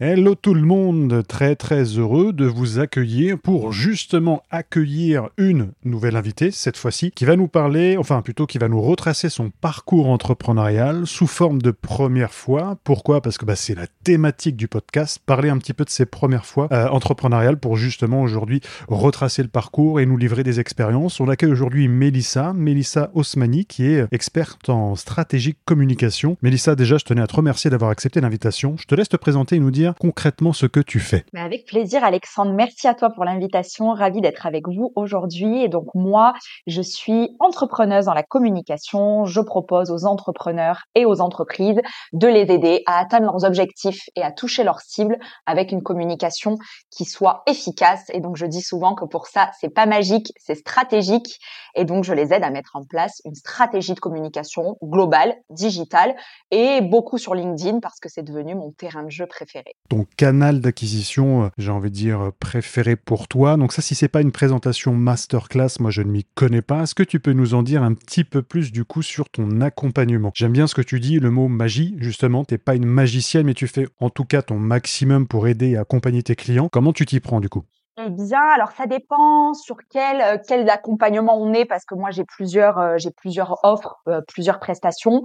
[0.00, 6.16] Hello tout le monde, très très heureux de vous accueillir pour justement accueillir une nouvelle
[6.16, 10.08] invitée cette fois-ci qui va nous parler, enfin plutôt qui va nous retracer son parcours
[10.08, 12.78] entrepreneurial sous forme de première fois.
[12.82, 13.20] Pourquoi?
[13.20, 16.46] Parce que bah, c'est la thématique du podcast, parler un petit peu de ses premières
[16.46, 21.20] fois euh, entrepreneuriales pour justement aujourd'hui retracer le parcours et nous livrer des expériences.
[21.20, 26.38] On accueille aujourd'hui Mélissa, Mélissa Osmani qui est experte en stratégie communication.
[26.42, 28.76] Mélissa, déjà je tenais à te remercier d'avoir accepté l'invitation.
[28.78, 31.24] Je te laisse te présenter et nous dire concrètement ce que tu fais.
[31.34, 32.52] avec plaisir, Alexandre.
[32.52, 33.92] Merci à toi pour l'invitation.
[33.92, 35.62] Ravi d'être avec vous aujourd'hui.
[35.62, 36.34] Et donc, moi,
[36.66, 39.24] je suis entrepreneuse dans la communication.
[39.24, 41.80] Je propose aux entrepreneurs et aux entreprises
[42.12, 46.56] de les aider à atteindre leurs objectifs et à toucher leurs cibles avec une communication
[46.90, 48.04] qui soit efficace.
[48.12, 51.38] Et donc, je dis souvent que pour ça, c'est pas magique, c'est stratégique.
[51.74, 56.14] Et donc, je les aide à mettre en place une stratégie de communication globale, digitale
[56.50, 60.60] et beaucoup sur LinkedIn parce que c'est devenu mon terrain de jeu préféré ton canal
[60.60, 63.56] d'acquisition, euh, j'ai envie de dire, euh, préféré pour toi.
[63.56, 66.84] Donc ça, si c'est pas une présentation masterclass, moi je ne m'y connais pas.
[66.84, 69.60] Est-ce que tu peux nous en dire un petit peu plus du coup sur ton
[69.60, 70.32] accompagnement?
[70.34, 72.44] J'aime bien ce que tu dis, le mot magie, justement.
[72.44, 75.76] T'es pas une magicienne, mais tu fais en tout cas ton maximum pour aider et
[75.76, 76.68] accompagner tes clients.
[76.72, 77.64] Comment tu t'y prends du coup?
[77.98, 82.10] Eh bien, alors ça dépend sur quel euh, quel accompagnement on est parce que moi
[82.10, 85.22] j'ai plusieurs euh, j'ai plusieurs offres, euh, plusieurs prestations.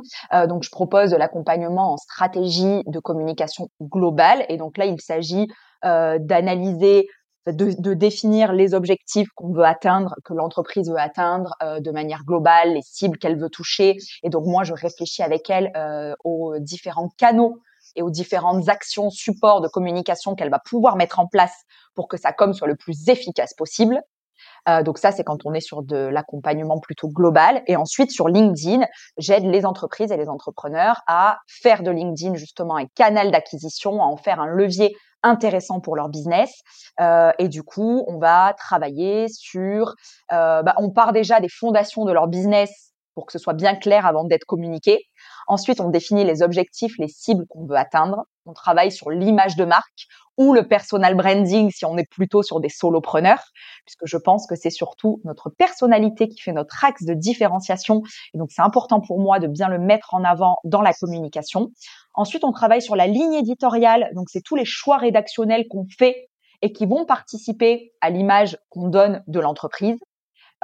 [0.49, 5.47] donc je propose de l'accompagnement en stratégie de communication globale et donc là il s'agit
[5.83, 7.07] d'analyser
[7.45, 12.73] de, de, définir les objectifs qu'on veut atteindre, que l'entreprise veut atteindre de manière globale,
[12.73, 13.95] les cibles qu'elle veut toucher.
[14.23, 15.71] Et donc moi, je réfléchis avec elle
[16.25, 17.61] aux différents canaux
[17.95, 21.53] et aux différentes actions support de communication qu'elle va pouvoir mettre en place
[21.95, 24.01] pour que sa com soit le plus efficace possible.
[24.69, 27.63] Euh, donc ça, c'est quand on est sur de l'accompagnement plutôt global.
[27.67, 28.85] Et ensuite, sur LinkedIn,
[29.17, 34.05] j'aide les entreprises et les entrepreneurs à faire de LinkedIn justement un canal d'acquisition, à
[34.05, 36.51] en faire un levier intéressant pour leur business.
[36.99, 39.95] Euh, et du coup, on va travailler sur,
[40.31, 43.75] euh, bah, on part déjà des fondations de leur business pour que ce soit bien
[43.75, 45.05] clair avant d'être communiqué.
[45.47, 48.25] Ensuite, on définit les objectifs, les cibles qu'on veut atteindre.
[48.45, 52.59] On travaille sur l'image de marque ou le personal branding si on est plutôt sur
[52.59, 53.43] des solopreneurs,
[53.85, 58.03] puisque je pense que c'est surtout notre personnalité qui fait notre axe de différenciation.
[58.33, 61.71] Et donc, c'est important pour moi de bien le mettre en avant dans la communication.
[62.13, 64.11] Ensuite, on travaille sur la ligne éditoriale.
[64.13, 66.29] Donc, c'est tous les choix rédactionnels qu'on fait
[66.61, 69.99] et qui vont participer à l'image qu'on donne de l'entreprise.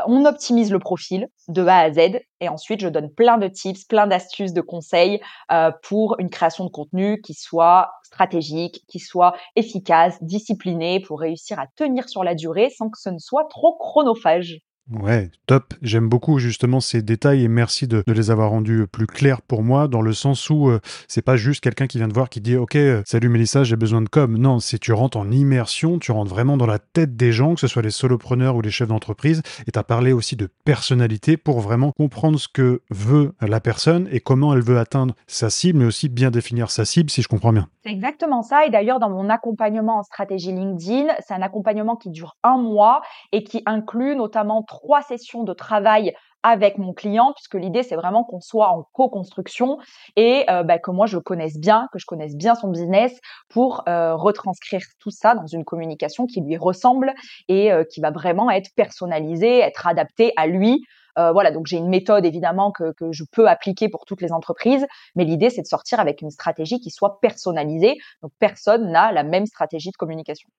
[0.08, 3.86] On optimise le profil de A à Z et ensuite je donne plein de tips,
[3.86, 5.22] plein d'astuces, de conseils
[5.52, 11.60] euh, pour une création de contenu qui soit stratégique, qui soit efficace, discipliné pour réussir
[11.60, 14.62] à tenir sur la durée sans que ce ne soit trop chronophage.
[14.92, 15.74] Ouais, top.
[15.82, 19.88] J'aime beaucoup justement ces détails et merci de, les avoir rendus plus clairs pour moi
[19.88, 22.58] dans le sens où euh, c'est pas juste quelqu'un qui vient te voir qui dit
[22.58, 24.38] OK, euh, salut Mélissa, j'ai besoin de com.
[24.38, 27.62] Non, c'est tu rentres en immersion, tu rentres vraiment dans la tête des gens, que
[27.62, 31.38] ce soit les solopreneurs ou les chefs d'entreprise et tu as parlé aussi de personnalité
[31.38, 35.80] pour vraiment comprendre ce que veut la personne et comment elle veut atteindre sa cible
[35.80, 37.70] mais aussi bien définir sa cible si je comprends bien.
[37.84, 38.66] C'est exactement ça.
[38.66, 43.02] Et d'ailleurs, dans mon accompagnement en stratégie LinkedIn, c'est un accompagnement qui dure un mois
[43.32, 48.24] et qui inclut notamment trois sessions de travail avec mon client, puisque l'idée c'est vraiment
[48.24, 49.78] qu'on soit en co-construction
[50.18, 53.18] et euh, bah, que moi je connaisse bien, que je connaisse bien son business
[53.50, 57.14] pour euh, retranscrire tout ça dans une communication qui lui ressemble
[57.48, 60.84] et euh, qui va vraiment être personnalisée, être adaptée à lui.
[61.16, 64.86] voilà, donc j'ai une méthode évidemment que, que je peux appliquer pour toutes les entreprises,
[65.16, 67.96] mais l'idée c'est de sortir avec une stratégie qui soit personnalisée.
[68.24, 70.50] Donc personne n'a la même stratégie de communication.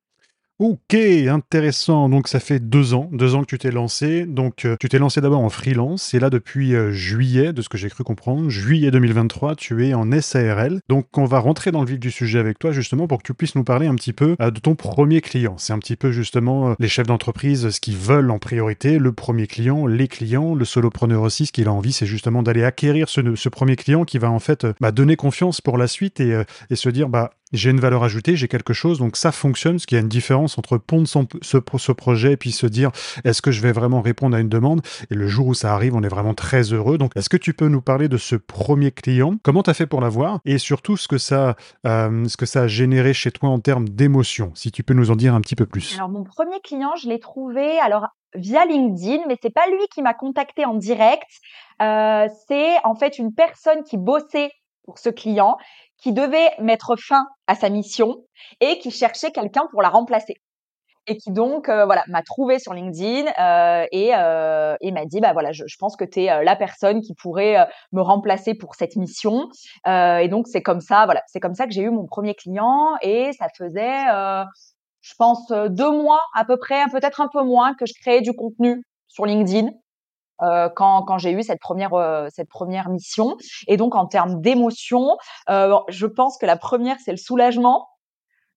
[0.61, 2.09] Ok, intéressant.
[2.09, 4.25] Donc ça fait deux ans, deux ans que tu t'es lancé.
[4.25, 7.69] Donc euh, tu t'es lancé d'abord en freelance et là depuis euh, juillet, de ce
[7.69, 10.81] que j'ai cru comprendre, juillet 2023, tu es en SARL.
[10.89, 13.35] Donc on va rentrer dans le vif du sujet avec toi justement pour que tu
[13.35, 15.56] puisses nous parler un petit peu euh, de ton premier client.
[15.59, 19.49] C'est un petit peu justement les chefs d'entreprise ce qu'ils veulent en priorité, le premier
[19.49, 23.49] client, les clients, le solopreneur aussi, ce qu'il a envie, c'est justement d'aller acquérir ce,
[23.49, 27.09] premier client qui va en fait bah, donner confiance pour la suite et se dire
[27.09, 30.03] bah j'ai une valeur ajoutée, j'ai quelque chose, donc ça fonctionne, parce qu'il y a
[30.03, 32.91] une différence entre pondre ce, ce projet et puis se dire
[33.25, 34.83] est-ce que je vais vraiment répondre à une demande?
[35.11, 36.99] Et le jour où ça arrive, on est vraiment très heureux.
[36.99, 39.35] Donc, est-ce que tu peux nous parler de ce premier client?
[39.43, 40.41] Comment tu as fait pour l'avoir?
[40.45, 41.56] Et surtout, ce que, ça,
[41.87, 45.11] euh, ce que ça a généré chez toi en termes d'émotion, si tu peux nous
[45.11, 45.97] en dire un petit peu plus.
[45.97, 50.03] Alors, mon premier client, je l'ai trouvé alors via LinkedIn, mais c'est pas lui qui
[50.03, 51.29] m'a contacté en direct.
[51.83, 54.51] Euh, c'est en fait une personne qui bossait
[54.85, 55.56] pour ce client,
[55.99, 58.17] qui devait mettre fin à sa mission
[58.61, 60.35] et qui cherchait quelqu'un pour la remplacer.
[61.06, 65.20] Et qui donc euh, voilà m'a trouvé sur LinkedIn euh, et, euh, et m'a dit
[65.20, 68.55] bah voilà je, je pense que tu es euh, la personne qui pourrait me remplacer
[68.55, 69.49] pour cette mission.
[69.87, 72.96] Et donc c'est comme ça voilà c'est comme ça que j'ai eu mon premier client
[73.02, 74.05] et ça faisait
[75.02, 78.32] je pense deux mois à peu près peut-être un peu moins que je créais du
[78.32, 79.69] contenu sur LinkedIn
[80.42, 81.90] euh, quand, quand j'ai eu cette première
[82.31, 83.36] cette première mission
[83.69, 85.16] et donc en termes d'émotion
[85.48, 87.88] euh, je pense que la première c'est le soulagement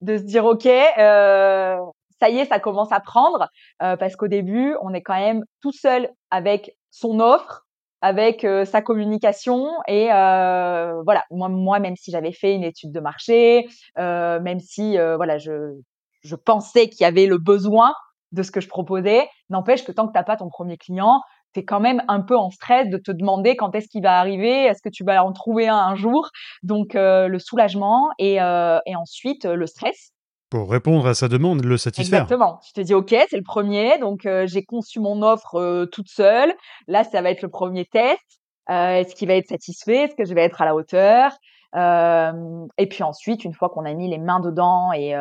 [0.02, 1.78] de se dire ok euh,
[2.20, 3.48] ça y est, ça commence à prendre
[3.82, 7.66] euh, parce qu'au début, on est quand même tout seul avec son offre,
[8.02, 11.24] avec euh, sa communication et euh, voilà.
[11.32, 15.38] Moi, moi, même si j'avais fait une étude de marché, euh, même si euh, voilà,
[15.38, 15.74] je
[16.22, 17.94] je pensais qu'il y avait le besoin
[18.34, 21.22] de ce que je proposais, n'empêche que tant que t'as pas ton premier client,
[21.58, 24.20] tu es quand même un peu en stress de te demander quand est-ce qu'il va
[24.20, 26.30] arriver, est-ce que tu vas en trouver un un jour.
[26.64, 30.12] Donc le soulagement et, et ensuite le stress
[30.50, 32.22] pour répondre à sa demande, le satisfaire.
[32.22, 32.60] Exactement.
[32.68, 33.98] Je te dis, OK, c'est le premier.
[34.00, 36.54] Donc, euh, j'ai conçu mon offre euh, toute seule.
[36.88, 38.22] Là, ça va être le premier test.
[38.70, 40.06] Euh, est-ce qu'il va être satisfait?
[40.06, 41.34] Est-ce que je vais être à la hauteur?
[41.76, 45.12] Et puis ensuite, une fois qu'on a mis les mains dedans et,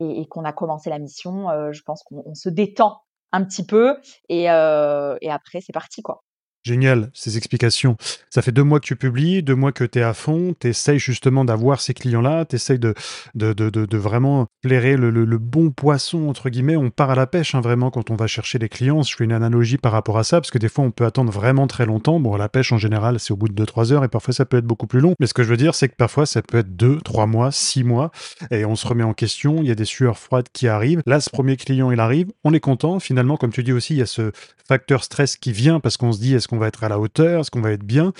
[0.00, 3.02] et, et qu'on a commencé la mission, je pense qu'on se détend
[3.32, 3.96] un petit peu
[4.28, 6.22] et, et après, c'est parti, quoi.
[6.64, 7.96] Génial, ces explications.
[8.30, 10.68] Ça fait deux mois que tu publies, deux mois que tu es à fond, tu
[10.68, 12.94] essayes justement d'avoir ces clients-là, tu essayes de,
[13.34, 16.76] de, de, de, vraiment flairer le, le, bon poisson, entre guillemets.
[16.76, 19.02] On part à la pêche, hein, vraiment, quand on va chercher les clients.
[19.02, 21.32] Je fais une analogie par rapport à ça, parce que des fois, on peut attendre
[21.32, 22.20] vraiment très longtemps.
[22.20, 24.58] Bon, la pêche, en général, c'est au bout de 2-3 heures, et parfois, ça peut
[24.58, 25.16] être beaucoup plus long.
[25.18, 27.50] Mais ce que je veux dire, c'est que parfois, ça peut être 2, 3 mois,
[27.50, 28.12] 6 mois,
[28.52, 31.02] et on se remet en question, il y a des sueurs froides qui arrivent.
[31.06, 33.00] Là, ce premier client, il arrive, on est content.
[33.00, 34.30] Finalement, comme tu dis aussi, il y a ce
[34.68, 37.40] facteur stress qui vient, parce qu'on se dit, est-ce qu'on va être à la hauteur
[37.40, 38.12] Est-ce qu'on va être bien?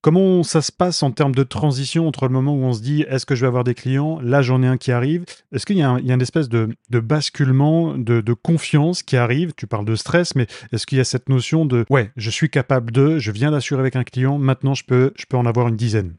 [0.00, 3.02] Comment ça se passe en termes de transition entre le moment où on se dit
[3.08, 4.20] est-ce que je vais avoir des clients?
[4.22, 5.24] Là, j'en ai un qui arrive.
[5.52, 9.52] Est-ce qu'il y, a une espèce de, basculement, de, confiance qui arrive?
[9.56, 12.48] Tu parles de stress, mais est-ce qu'il y a cette notion de ouais, je suis
[12.48, 16.14] capable de, je viens d'assurer avec un client, maintenant je peux en avoir une dizaine?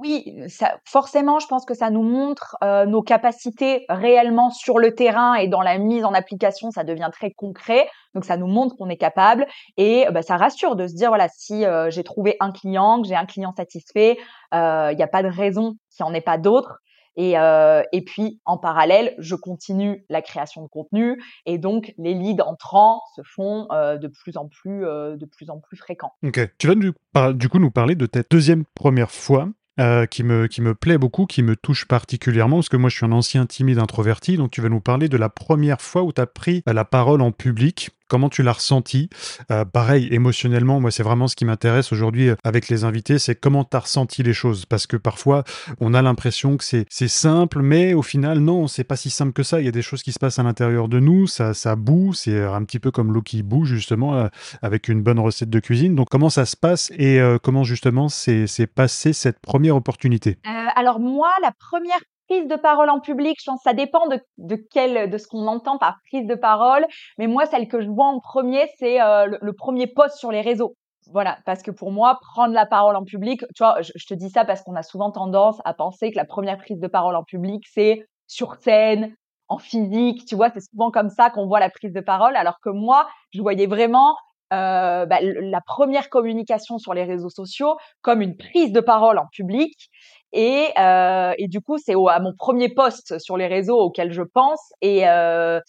[0.00, 4.94] Oui, ça, forcément, je pense que ça nous montre euh, nos capacités réellement sur le
[4.94, 7.88] terrain et dans la mise en application, ça devient très concret.
[8.14, 11.28] Donc ça nous montre qu'on est capable et bah, ça rassure de se dire voilà
[11.28, 14.16] si euh, j'ai trouvé un client, que j'ai un client satisfait,
[14.52, 16.78] il euh, n'y a pas de raison qu'il n'y en ait pas d'autres.
[17.16, 22.40] Et, et puis en parallèle, je continue la création de contenu et donc les leads
[22.40, 26.12] entrants se font de plus en plus de plus en plus fréquents.
[26.24, 26.40] Ok.
[26.56, 29.50] Tu vas du coup nous parler de ta deuxième première fois
[29.80, 32.96] euh, qui, me, qui me plaît beaucoup, qui me touche particulièrement, parce que moi je
[32.96, 36.12] suis un ancien timide introverti, donc tu vas nous parler de la première fois où
[36.12, 39.08] tu as pris la parole en public Comment tu l'as ressenti?
[39.52, 43.36] Euh, Pareil, émotionnellement, moi, c'est vraiment ce qui m'intéresse aujourd'hui euh, avec les invités, c'est
[43.36, 44.66] comment tu as ressenti les choses.
[44.66, 45.44] Parce que parfois,
[45.78, 49.44] on a l'impression que c'est simple, mais au final, non, c'est pas si simple que
[49.44, 49.60] ça.
[49.60, 52.42] Il y a des choses qui se passent à l'intérieur de nous, ça, boue, c'est
[52.42, 54.26] un petit peu comme l'eau qui boue, justement, euh,
[54.60, 55.94] avec une bonne recette de cuisine.
[55.94, 60.38] Donc, comment ça se passe et comment, justement, c'est passé cette première opportunité?
[60.74, 64.56] Alors, moi, la première prise de parole en public, je pense ça dépend de, de
[64.70, 66.86] quel, de ce qu'on entend par prise de parole.
[67.18, 70.40] Mais moi, celle que je vois en premier, c'est euh, le, premier post sur les
[70.40, 70.76] réseaux.
[71.12, 74.30] Voilà, parce que pour moi, prendre la parole en public, tu vois, je, te dis
[74.30, 77.24] ça parce qu'on a souvent tendance à penser que la première prise de parole en
[77.24, 79.14] public, c'est sur scène,
[79.48, 82.60] en physique, tu vois, c'est souvent comme ça qu'on voit la prise de parole, alors
[82.62, 84.14] que moi, je voyais vraiment
[84.52, 89.26] euh, bah, la première communication sur les réseaux sociaux comme une prise de parole en
[89.32, 89.90] public
[90.32, 94.22] et, euh, et du coup, c'est à mon premier poste sur les réseaux auquel je
[94.22, 94.72] pense.
[94.80, 95.60] Et, euh,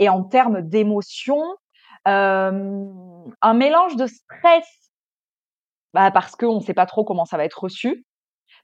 [0.00, 1.42] en termes d'émotion,
[2.08, 2.84] euh,
[3.42, 4.66] un mélange de stress,
[5.94, 8.04] bah parce qu'on ne sait pas trop comment ça va être reçu,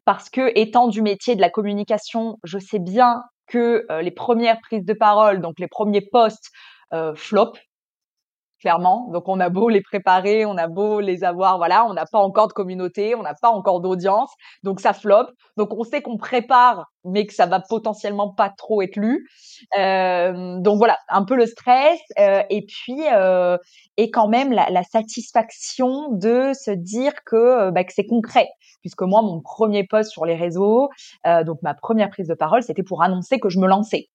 [0.04, 4.84] parce que étant du métier de la communication, je sais bien que les premières prises
[4.84, 6.50] de parole, donc les premiers posts,
[7.14, 7.52] flop.
[8.60, 9.08] Clairement.
[9.12, 12.18] Donc on a beau les préparer, on a beau les avoir, voilà, on n'a pas
[12.18, 14.30] encore de communauté, on n'a pas encore d'audience,
[14.62, 15.30] donc ça floppe.
[15.56, 19.28] Donc on sait qu'on prépare, mais que ça va potentiellement pas trop être lu.
[19.78, 23.56] Euh, donc voilà, un peu le stress euh, et puis euh,
[23.96, 28.48] et quand même la, la, satisfaction de se dire que, bah, que c'est concret.
[28.82, 30.90] Puisque moi, mon premier post sur les réseaux,
[31.44, 34.08] donc ma première prise de parole, c'était pour annoncer que je me lançais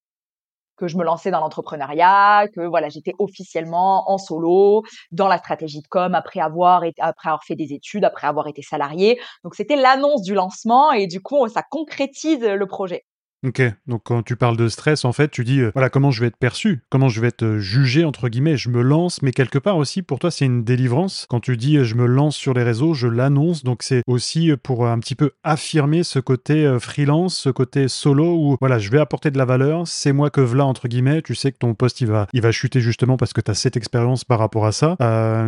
[0.81, 5.81] que je me lançais dans l'entrepreneuriat, que voilà, j'étais officiellement en solo dans la stratégie
[5.81, 9.19] de com après avoir été, après avoir fait des études, après avoir été salarié.
[9.43, 13.05] Donc c'était l'annonce du lancement et du coup ça concrétise le projet.
[13.43, 16.21] Ok, donc quand tu parles de stress, en fait, tu dis, euh, voilà, comment je
[16.21, 19.31] vais être perçu, comment je vais être euh, jugé, entre guillemets, je me lance, mais
[19.31, 21.25] quelque part aussi, pour toi, c'est une délivrance.
[21.27, 24.51] Quand tu dis, euh, je me lance sur les réseaux, je l'annonce, donc c'est aussi
[24.61, 28.99] pour un petit peu affirmer ce côté freelance, ce côté solo, où, voilà, je vais
[28.99, 31.99] apporter de la valeur, c'est moi que v'là, entre guillemets, tu sais que ton poste,
[32.01, 34.71] il va, il va chuter justement parce que tu as cette expérience par rapport à
[34.71, 34.95] ça.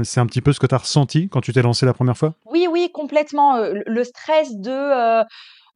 [0.03, 2.17] c'est un petit peu ce que tu as ressenti quand tu t'es lancé la première
[2.17, 2.33] fois?
[2.47, 3.57] Oui, oui, complètement.
[3.85, 5.23] le stress de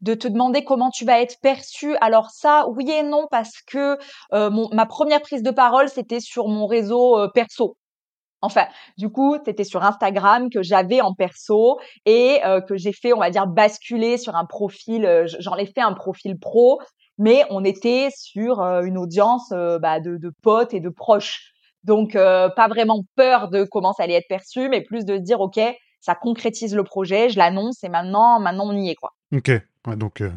[0.01, 1.95] de te demander comment tu vas être perçu.
[2.01, 3.97] Alors ça, oui et non, parce que
[4.33, 7.77] euh, mon, ma première prise de parole, c'était sur mon réseau euh, perso.
[8.41, 13.11] Enfin, du coup, c'était sur Instagram que j'avais en perso et euh, que j'ai fait,
[13.11, 15.25] on va dire, basculer sur un profil.
[15.39, 16.79] J'en ai fait un profil pro,
[17.17, 21.51] mais on était sur une audience bah, de, de, potes et de proches.
[21.83, 25.59] Donc, pas vraiment peur de comment ça allait être perçu, mais plus de dire, ok,
[25.99, 29.13] ça concrétise le projet, je l'annonce et maintenant, maintenant on y est quoi.
[29.33, 29.51] Ok,
[29.95, 30.31] donc euh,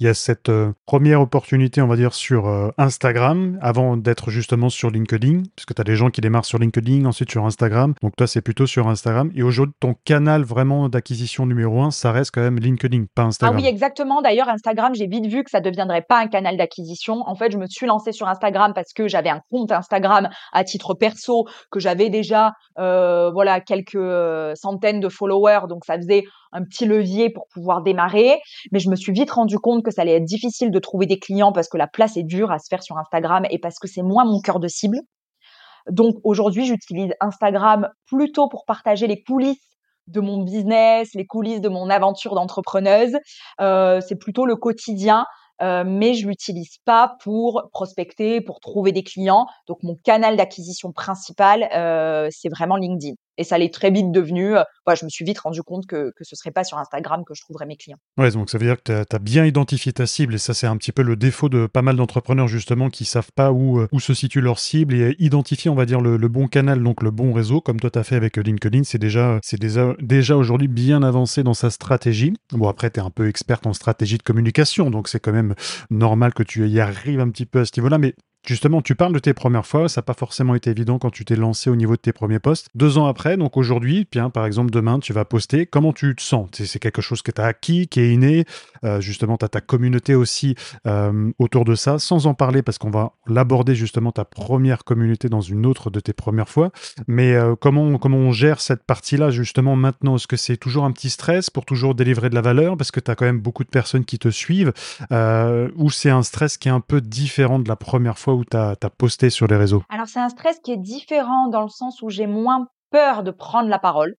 [0.00, 4.30] il y a cette euh, première opportunité, on va dire, sur euh, Instagram, avant d'être
[4.30, 7.94] justement sur LinkedIn, puisque tu as des gens qui démarrent sur LinkedIn, ensuite sur Instagram.
[8.02, 9.30] Donc toi, c'est plutôt sur Instagram.
[9.34, 13.56] Et aujourd'hui, ton canal vraiment d'acquisition numéro un, ça reste quand même LinkedIn, pas Instagram.
[13.56, 14.22] Ah oui, exactement.
[14.22, 17.22] D'ailleurs, Instagram, j'ai vite vu que ça ne deviendrait pas un canal d'acquisition.
[17.26, 20.64] En fait, je me suis lancée sur Instagram parce que j'avais un compte Instagram à
[20.64, 25.66] titre perso, que j'avais déjà, voilà, quelques centaines de followers.
[25.68, 28.38] Donc ça faisait un petit levier pour pouvoir démarrer.
[28.72, 31.18] Mais je me suis vite rendu compte que ça allait être difficile de trouver des
[31.18, 33.88] clients parce que la place est dure à se faire sur Instagram et parce que
[33.88, 34.98] c'est moins mon cœur de cible.
[35.90, 39.76] Donc aujourd'hui, j'utilise Instagram plutôt pour partager les coulisses
[40.08, 43.16] de mon business, les coulisses de mon aventure d'entrepreneuse.
[43.60, 45.26] Euh, c'est plutôt le quotidien.
[45.62, 49.46] Euh, mais je l'utilise pas pour prospecter, pour trouver des clients.
[49.66, 53.14] Donc mon canal d'acquisition principal, euh, c'est vraiment LinkedIn.
[53.38, 54.56] Et ça l'est très vite devenu.
[54.56, 54.62] Euh,
[54.94, 57.42] je me suis vite rendu compte que, que ce serait pas sur Instagram que je
[57.42, 57.98] trouverais mes clients.
[58.18, 60.34] Ouais, donc ça veut dire que tu as, bien identifié ta cible.
[60.34, 63.32] Et ça, c'est un petit peu le défaut de pas mal d'entrepreneurs, justement, qui savent
[63.34, 67.02] pas où, se situe leur cible et identifier, on va dire, le, bon canal, donc
[67.02, 68.84] le bon réseau, comme toi, tu as fait avec LinkedIn.
[68.84, 72.34] C'est déjà, déjà, déjà aujourd'hui bien avancé dans sa stratégie.
[72.52, 74.90] Bon, après, tu es un peu experte en stratégie de communication.
[74.90, 75.54] Donc, c'est quand même
[75.90, 77.98] normal que tu y arrives un petit peu à ce niveau-là.
[77.98, 78.14] Mais
[78.46, 81.24] Justement, tu parles de tes premières fois, ça n'a pas forcément été évident quand tu
[81.24, 82.68] t'es lancé au niveau de tes premiers posts.
[82.76, 86.22] Deux ans après, donc aujourd'hui, bien par exemple demain, tu vas poster, comment tu te
[86.22, 86.48] sens?
[86.52, 88.44] C'est quelque chose que tu as acquis, qui est inné,
[88.84, 90.54] euh, justement, tu as ta communauté aussi
[90.86, 95.28] euh, autour de ça, sans en parler parce qu'on va l'aborder justement ta première communauté
[95.28, 96.70] dans une autre de tes premières fois.
[97.08, 100.14] Mais euh, comment, comment on gère cette partie-là justement maintenant?
[100.14, 102.76] Est-ce que c'est toujours un petit stress pour toujours délivrer de la valeur?
[102.76, 104.72] Parce que tu as quand même beaucoup de personnes qui te suivent.
[105.10, 108.56] Ou c'est un stress qui est un peu différent de la première fois où tu
[108.56, 109.82] as, posté sur les réseaux?
[109.88, 113.30] Alors, c'est un stress qui est différent dans le sens où j'ai moins peur de
[113.30, 114.14] prendre la parole.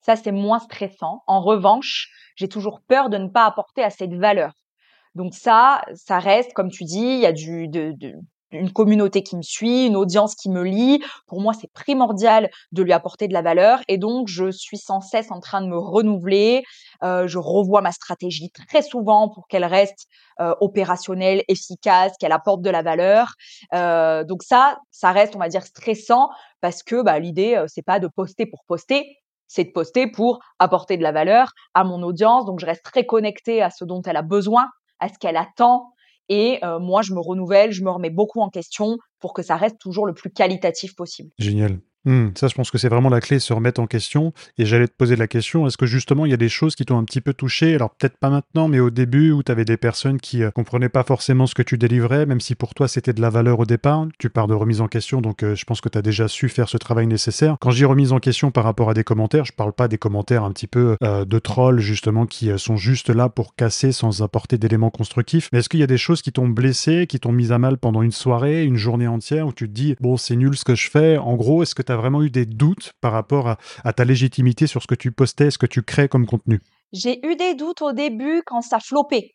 [0.00, 1.22] Ça, c'est moins stressant.
[1.26, 4.52] En revanche, j'ai toujours peur de ne pas apporter assez de valeur.
[5.14, 7.94] Donc ça, ça reste, comme tu dis, il y a du, de,
[8.50, 11.02] une communauté qui me suit, une audience qui me lit.
[11.26, 13.80] Pour moi, c'est primordial de lui apporter de la valeur.
[13.88, 16.62] Et donc, je suis sans cesse en train de me renouveler.
[17.02, 20.06] Euh, je revois ma stratégie très souvent pour qu'elle reste
[20.40, 23.34] euh, opérationnelle, efficace, qu'elle apporte de la valeur.
[23.74, 26.28] Euh, donc ça, ça reste, on va dire, stressant
[26.60, 30.96] parce que bah, l'idée, c'est pas de poster pour poster, c'est de poster pour apporter
[30.96, 32.44] de la valeur à mon audience.
[32.44, 34.68] Donc, je reste très connectée à ce dont elle a besoin,
[35.00, 35.92] à ce qu'elle attend,
[36.28, 39.56] et euh, moi, je me renouvelle, je me remets beaucoup en question pour que ça
[39.56, 41.30] reste toujours le plus qualitatif possible.
[41.38, 41.80] Génial.
[42.08, 44.32] Mmh, ça, je pense que c'est vraiment la clé, se remettre en question.
[44.56, 46.86] Et j'allais te poser la question, est-ce que justement, il y a des choses qui
[46.86, 47.74] t'ont un petit peu touché?
[47.74, 50.88] Alors peut-être pas maintenant, mais au début, où tu avais des personnes qui euh, comprenaient
[50.88, 53.66] pas forcément ce que tu délivrais, même si pour toi, c'était de la valeur au
[53.66, 54.06] départ.
[54.18, 56.48] Tu pars de remise en question, donc euh, je pense que tu as déjà su
[56.48, 57.56] faire ce travail nécessaire.
[57.60, 60.44] Quand dis remise en question par rapport à des commentaires, je parle pas des commentaires
[60.44, 64.56] un petit peu euh, de trolls, justement, qui sont juste là pour casser sans apporter
[64.56, 65.50] d'éléments constructifs.
[65.52, 67.76] Mais est-ce qu'il y a des choses qui t'ont blessé, qui t'ont mis à mal
[67.76, 70.74] pendant une soirée, une journée entière, où tu te dis, bon, c'est nul ce que
[70.74, 71.18] je fais?
[71.18, 74.82] En gros, est-ce que tu vraiment eu des doutes par rapport à, ta légitimité sur
[74.82, 76.60] ce que tu postais, ce que tu crées comme contenu?
[76.92, 79.34] J'ai eu des doutes au début quand ça floppait.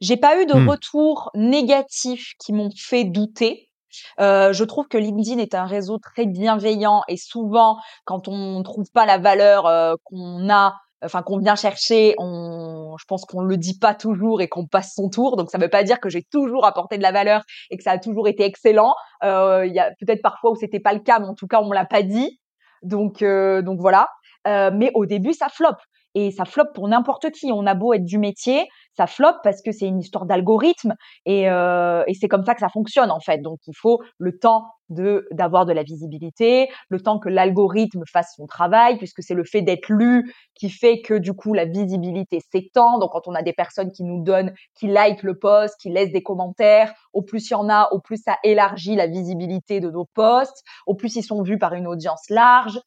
[0.00, 0.68] J'ai pas eu de hmm.
[0.68, 3.70] retours négatifs qui m'ont fait douter.
[4.18, 9.06] je trouve que LinkedIn est un réseau très bienveillant et souvent, quand on trouve pas
[9.06, 12.63] la valeur qu'on a enfin qu'on vient chercher, on,
[12.98, 15.36] je pense qu'on le dit pas toujours et qu'on passe son tour.
[15.36, 17.92] Donc ça veut pas dire que j'ai toujours apporté de la valeur et que ça
[17.92, 18.94] a toujours été excellent.
[19.22, 21.68] Il y a peut-être parfois où c'était pas le cas, mais en tout cas on
[21.68, 22.40] me l'a pas dit.
[22.82, 24.08] Donc donc voilà.
[24.46, 25.80] mais au début ça floppe
[26.14, 27.50] et ça floppe pour n'importe qui.
[27.52, 30.94] On a beau être du métier, ça floppe parce que c'est une histoire d'algorithme
[31.26, 33.38] et, euh, et c'est comme ça que ça fonctionne en fait.
[33.38, 38.34] Donc il faut le temps de d'avoir de la visibilité, le temps que l'algorithme fasse
[38.36, 42.40] son travail, puisque c'est le fait d'être lu qui fait que du coup la visibilité
[42.52, 42.98] s'étend.
[42.98, 46.12] Donc quand on a des personnes qui nous donnent, qui like le post, qui laissent
[46.12, 49.90] des commentaires, au plus il y en a, au plus ça élargit la visibilité de
[49.90, 52.78] nos posts, au plus ils sont vus par une audience large.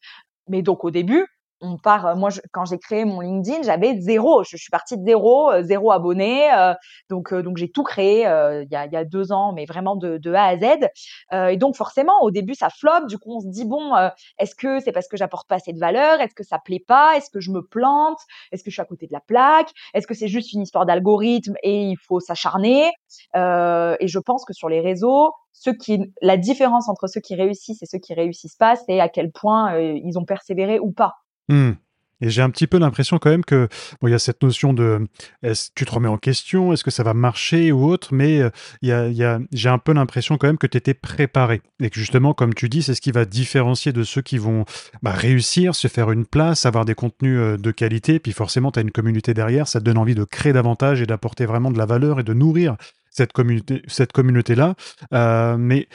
[0.48, 1.26] Mais donc au début,
[1.60, 2.06] on part.
[2.06, 4.42] Euh, moi, quand j'ai créé mon LinkedIn, j'avais zéro.
[4.44, 6.52] Je, suis partie de zéro, euh, zéro abonné.
[6.52, 6.74] Euh,
[7.10, 10.18] donc, donc j'ai tout créé il y, a, y, a, deux ans, mais vraiment de,
[10.18, 10.88] de A à Z.
[11.32, 13.06] et donc, forcément, au début, ça floppe.
[13.06, 13.92] Du coup, on se dit bon,
[14.38, 16.20] est-ce que c'est parce que j'apporte pas assez de valeur?
[16.20, 17.16] Est-ce que ça plaît pas?
[17.16, 18.18] Est-ce que je me plante?
[18.52, 19.70] Est-ce que je suis à côté de la plaque?
[19.94, 22.90] Est-ce que c'est juste une histoire d'algorithme et il faut s'acharner?
[23.34, 27.82] Et je pense que sur les réseaux, ceux qui, la différence entre ceux qui réussissent
[27.82, 31.14] et ceux qui réussissent pas, c'est à quel point ils ont persévéré ou pas.
[31.48, 31.72] Mmh.
[32.20, 33.68] Et j'ai un petit peu l'impression quand même que
[34.00, 35.06] bon, il y a cette notion de
[35.42, 38.50] est-ce tu te remets en question, est-ce que ça va marcher ou autre, mais euh,
[38.82, 41.96] il y a, j'ai un peu l'impression quand même que tu étais préparé et que
[41.96, 44.64] justement, comme tu dis, c'est ce qui va différencier de ceux qui vont
[45.02, 48.80] bah, réussir, se faire une place, avoir des contenus euh, de qualité, puis forcément, tu
[48.80, 51.78] as une communauté derrière, ça te donne envie de créer davantage et d'apporter vraiment de
[51.78, 52.76] la valeur et de nourrir
[53.10, 54.74] cette communauté, cette communauté-là.
[55.12, 55.88] Euh, mais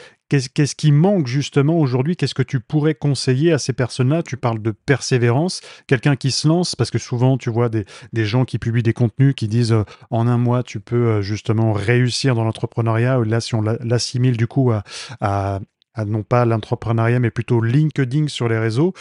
[0.54, 2.16] qu'est-ce qui manque justement aujourd'hui?
[2.16, 4.24] Qu'est-ce que tu pourrais conseiller à ces personnes-là?
[4.24, 7.86] Tu parles de persévérance, quelqu'un qui se lance, parce que souvent tu vois des,
[8.26, 11.74] gens qui publient des contenus qui disent euh, en un mois tu peux euh, justement
[11.74, 13.20] réussir dans l'entrepreneuriat.
[13.26, 14.72] Là, si on l'assimile du coup
[15.22, 15.60] à,
[16.06, 18.94] non pas l'entrepreneuriat, mais plutôt LinkedIn sur les réseaux.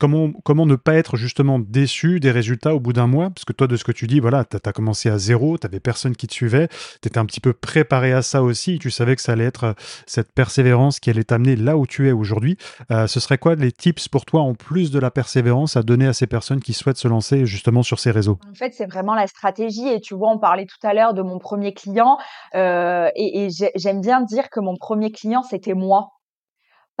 [0.00, 3.28] Comment, comment ne pas être justement déçu des résultats au bout d'un mois?
[3.28, 5.66] Parce que toi, de ce que tu dis, voilà, tu as, commencé à zéro, tu
[5.66, 6.68] n'avais personne qui te suivait,
[7.02, 9.64] tu étais un petit peu préparé à ça aussi, tu savais que ça allait être
[9.64, 9.72] euh,
[10.06, 12.56] cette persévérance qui allait t'amener là où tu es aujourd'hui.
[12.90, 16.06] Euh, ce serait quoi les tips pour toi, en plus de la persévérance, à donner
[16.06, 18.38] à ces personnes qui souhaitent se lancer justement sur ces réseaux?
[18.50, 19.86] En fait, c'est vraiment la stratégie.
[19.86, 22.16] Et tu vois, on parlait tout à l'heure de mon premier client.
[22.54, 26.08] Euh, et, et j'aime bien dire que mon premier client, c'était moi.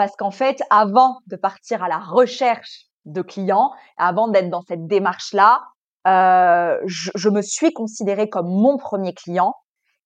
[0.00, 4.86] Parce qu'en fait, avant de partir à la recherche de clients, avant d'être dans cette
[4.86, 5.60] démarche-là,
[6.06, 9.52] euh, je, me suis considérée comme mon premier client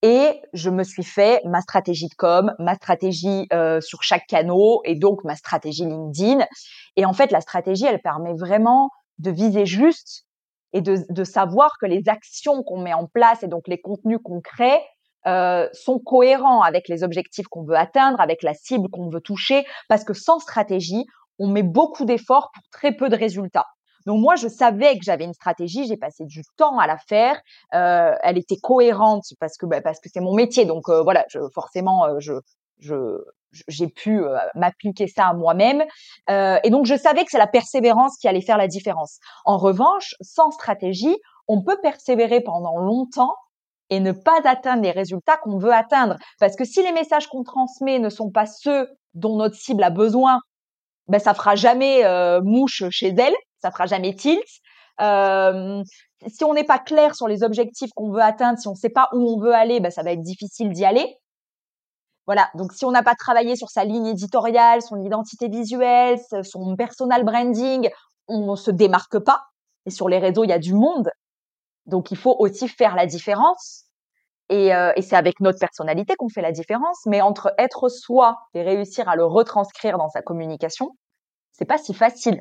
[0.03, 4.79] et je me suis fait ma stratégie de com, ma stratégie euh, sur chaque canal
[4.83, 6.45] et donc ma stratégie LinkedIn.
[6.97, 10.27] Et en fait, la stratégie, elle permet vraiment de viser juste
[10.73, 14.19] et de, de savoir que les actions qu'on met en place et donc les contenus
[14.25, 14.81] qu'on crée
[15.27, 19.65] euh, sont cohérents avec les objectifs qu'on veut atteindre, avec la cible qu'on veut toucher,
[19.89, 21.07] parce que sans stratégie,
[21.39, 23.67] on met beaucoup d'efforts pour très peu de résultats.
[24.07, 27.41] Donc moi, je savais que j'avais une stratégie, j'ai passé du temps à la faire.
[27.75, 30.67] Euh, elle était cohérente parce que bah, parce que c'est mon métier.
[30.67, 32.35] Donc euh, voilà, je, forcément, euh, je
[32.81, 33.19] je
[33.69, 35.85] j'ai pu euh, m'appliquer ça à moi-même.
[36.29, 39.21] et donc je savais que c'est la persévérance qui allait faire la différence.
[39.45, 43.35] En revanche, sans stratégie, on peut persévérer pendant longtemps
[43.91, 46.17] et ne pas atteindre les résultats qu'on veut atteindre.
[46.41, 49.91] Parce que si les messages qu'on transmet ne sont pas ceux dont notre cible a
[49.91, 50.41] besoin
[51.09, 54.43] ben ça fera jamais euh, mouche chez elle, ça fera jamais tilt.
[55.01, 55.83] Euh,
[56.27, 58.91] si on n'est pas clair sur les objectifs qu'on veut atteindre, si on ne sait
[58.91, 61.19] pas où on veut aller, ben ça va être difficile d'y aller.
[62.27, 62.49] Voilà.
[62.55, 67.23] Donc, si on n'a pas travaillé sur sa ligne éditoriale, son identité visuelle, son personal
[67.23, 67.91] branding,
[68.29, 69.43] on ne se démarque pas.
[69.85, 71.11] Et sur les réseaux, il y a du monde.
[71.87, 73.85] Donc, il faut aussi faire la différence.
[74.51, 77.07] Et, euh, et c'est avec notre personnalité qu'on fait la différence.
[77.07, 80.91] Mais entre être soi et réussir à le retranscrire dans sa communication,
[81.53, 82.41] c'est pas si facile.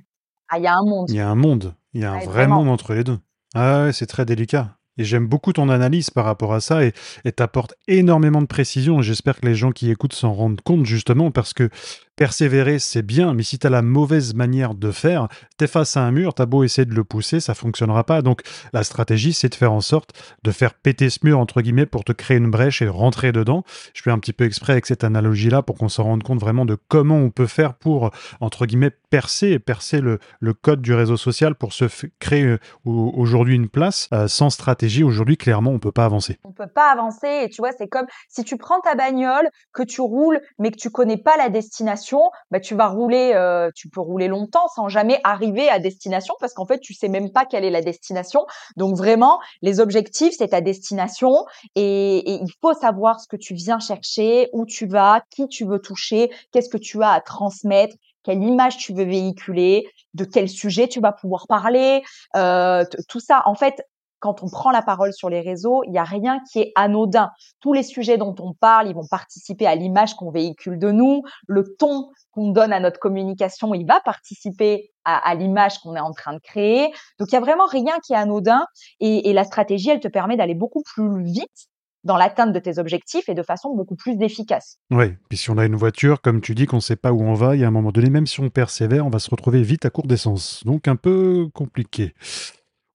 [0.49, 1.09] Ah, il y a un monde.
[1.09, 1.75] Il y a un monde.
[1.93, 3.19] Il y a un vrai monde entre les deux.
[3.55, 4.77] Ah ouais, c'est très délicat.
[4.97, 9.01] Et j'aime beaucoup ton analyse par rapport à ça et t'apportes énormément de précision.
[9.01, 11.69] J'espère que les gens qui écoutent s'en rendent compte justement parce que
[12.15, 15.97] persévérer, c'est bien, mais si tu as la mauvaise manière de faire, tu es face
[15.97, 18.21] à un mur, tu as beau essayer de le pousser, ça fonctionnera pas.
[18.21, 20.11] Donc la stratégie, c'est de faire en sorte
[20.43, 23.63] de faire péter ce mur, entre guillemets, pour te créer une brèche et rentrer dedans.
[23.93, 26.65] Je fais un petit peu exprès avec cette analogie-là pour qu'on se rende compte vraiment
[26.65, 30.19] de comment on peut faire pour, entre guillemets, percer, percer le,
[30.61, 31.85] code du réseau social pour se
[32.19, 34.07] créer euh, aujourd'hui une place.
[34.13, 36.37] Euh, sans stratégie, aujourd'hui, clairement, on peut pas avancer.
[36.43, 39.83] On peut pas avancer et tu vois, c'est comme si tu prends ta bagnole, que
[39.83, 42.02] tu roules, mais que tu connais pas la destination
[42.51, 46.53] bah, tu vas rouler, euh, tu peux rouler longtemps sans jamais arriver à destination parce
[46.53, 48.45] qu'en fait, tu sais même pas quelle est la destination.
[48.77, 53.53] Donc vraiment, les objectifs, c'est ta destination et, et, il faut savoir ce que tu
[53.53, 57.95] viens chercher, où tu vas, qui tu veux toucher, qu'est-ce que tu as à transmettre,
[58.23, 62.03] quelle image tu veux véhiculer, de quel sujet tu vas pouvoir parler,
[62.35, 63.43] euh, tout ça.
[63.45, 63.83] En fait,
[64.23, 67.29] quand on prend la parole sur les réseaux, il n'y a rien qui est anodin.
[67.59, 71.23] Tous les sujets dont on parle, ils vont participer à l'image qu'on véhicule de nous.
[71.45, 76.13] Le ton qu'on donne à notre communication, il va participer à, l'image qu'on est en
[76.13, 76.93] train de créer.
[77.19, 78.65] Donc, il y a vraiment rien qui est anodin.
[79.01, 81.67] Et, et la stratégie, elle te permet d'aller beaucoup plus vite
[82.05, 84.77] dans l'atteinte de tes objectifs et de façon beaucoup plus efficace.
[84.89, 87.21] Oui, puis si on a une voiture, comme tu dis, qu'on ne sait pas où
[87.21, 89.29] on va, il y a un moment donné, même si on persévère, on va se
[89.29, 90.63] retrouver vite à court d'essence.
[90.65, 92.13] Donc un peu compliqué.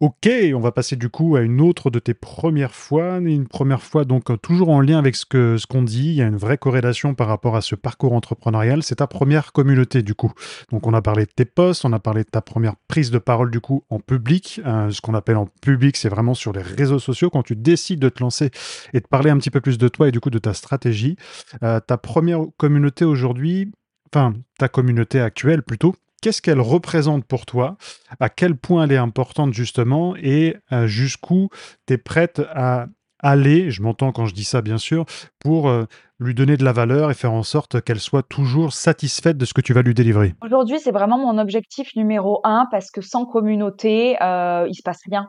[0.00, 3.82] Ok, on va passer du coup à une autre de tes premières fois, une première
[3.82, 6.10] fois donc toujours en lien avec ce qu'on dit.
[6.10, 8.84] Il y a une vraie corrélation par rapport à ce parcours entrepreneurial.
[8.84, 10.32] C'est ta première communauté du coup.
[10.70, 13.18] Donc on a parlé de tes posts, on a parlé de ta première prise de
[13.18, 14.60] parole du coup en public.
[14.64, 17.98] Euh, ce qu'on appelle en public, c'est vraiment sur les réseaux sociaux quand tu décides
[17.98, 18.52] de te lancer
[18.92, 21.16] et de parler un petit peu plus de toi et du coup de ta stratégie.
[21.64, 23.72] Euh, ta première communauté aujourd'hui,
[24.14, 27.76] enfin ta communauté actuelle plutôt qu'est-ce qu'elle représente pour toi,
[28.20, 30.14] à quel point elle est importante justement?
[30.16, 31.48] Et euh, jusqu'où
[31.86, 32.86] tu es prête à
[33.20, 35.04] aller, je m'entends quand je dis ça bien sûr,
[35.40, 35.84] pour euh,
[36.20, 39.54] lui donner de la valeur et faire en sorte qu'elle soit toujours satisfaite de ce
[39.54, 40.34] que tu vas lui délivrer?
[40.42, 45.00] Aujourd'hui, c'est vraiment mon objectif numéro un parce que sans communauté, euh, il se passe
[45.08, 45.28] rien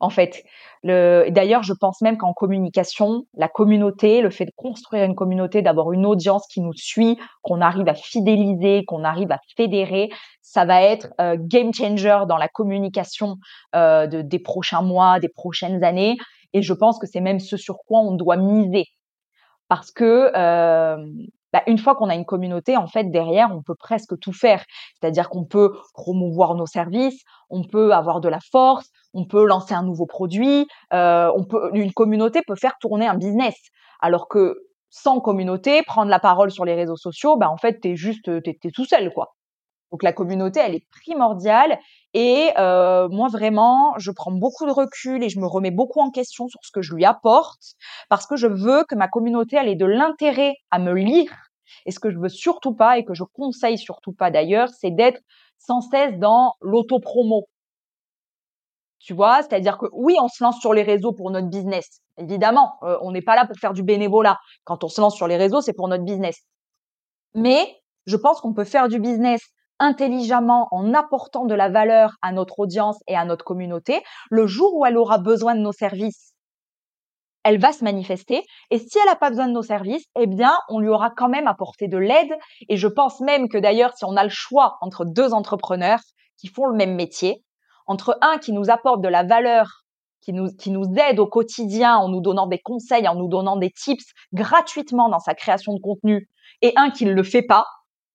[0.00, 0.44] en fait.
[0.82, 5.92] D'ailleurs, je pense même qu'en communication, la communauté, le fait de construire une communauté, d'avoir
[5.92, 10.08] une audience qui nous suit, qu'on arrive à fidéliser, qu'on arrive à fédérer,
[10.40, 13.36] ça va être euh, game changer dans la communication
[13.76, 16.16] euh, de, des prochains mois, des prochaines années.
[16.54, 18.86] Et je pense que c'est même ce sur quoi on doit miser.
[19.68, 20.96] Parce que euh,
[21.52, 24.64] bah, une fois qu'on a une communauté, en fait, derrière, on peut presque tout faire.
[25.00, 29.74] C'est-à-dire qu'on peut promouvoir nos services, on peut avoir de la force, on peut lancer
[29.74, 33.56] un nouveau produit, euh, on peut, une communauté peut faire tourner un business.
[34.00, 34.56] Alors que
[34.90, 38.70] sans communauté, prendre la parole sur les réseaux sociaux, bah, en fait, t'es juste, t'es,
[38.74, 39.34] tout seul, quoi.
[39.90, 41.78] Donc la communauté, elle est primordiale.
[42.14, 46.10] Et euh, moi, vraiment, je prends beaucoup de recul et je me remets beaucoup en
[46.10, 47.74] question sur ce que je lui apporte
[48.08, 51.32] parce que je veux que ma communauté, elle ait de l'intérêt à me lire.
[51.86, 54.90] Et ce que je veux surtout pas et que je conseille surtout pas d'ailleurs, c'est
[54.90, 55.20] d'être
[55.58, 57.46] sans cesse dans l'auto-promo.
[58.98, 62.00] Tu vois, c'est-à-dire que oui, on se lance sur les réseaux pour notre business.
[62.18, 64.36] Évidemment, euh, on n'est pas là pour faire du bénévolat.
[64.64, 66.42] Quand on se lance sur les réseaux, c'est pour notre business.
[67.34, 69.40] Mais je pense qu'on peut faire du business
[69.80, 74.76] intelligemment en apportant de la valeur à notre audience et à notre communauté, le jour
[74.76, 76.34] où elle aura besoin de nos services,
[77.42, 78.44] elle va se manifester.
[78.70, 81.28] Et si elle n'a pas besoin de nos services, eh bien, on lui aura quand
[81.28, 82.32] même apporté de l'aide.
[82.68, 86.00] Et je pense même que d'ailleurs, si on a le choix entre deux entrepreneurs
[86.36, 87.42] qui font le même métier,
[87.86, 89.84] entre un qui nous apporte de la valeur,
[90.20, 93.56] qui nous, qui nous aide au quotidien en nous donnant des conseils, en nous donnant
[93.56, 96.28] des tips gratuitement dans sa création de contenu,
[96.62, 97.66] et un qui ne le fait pas,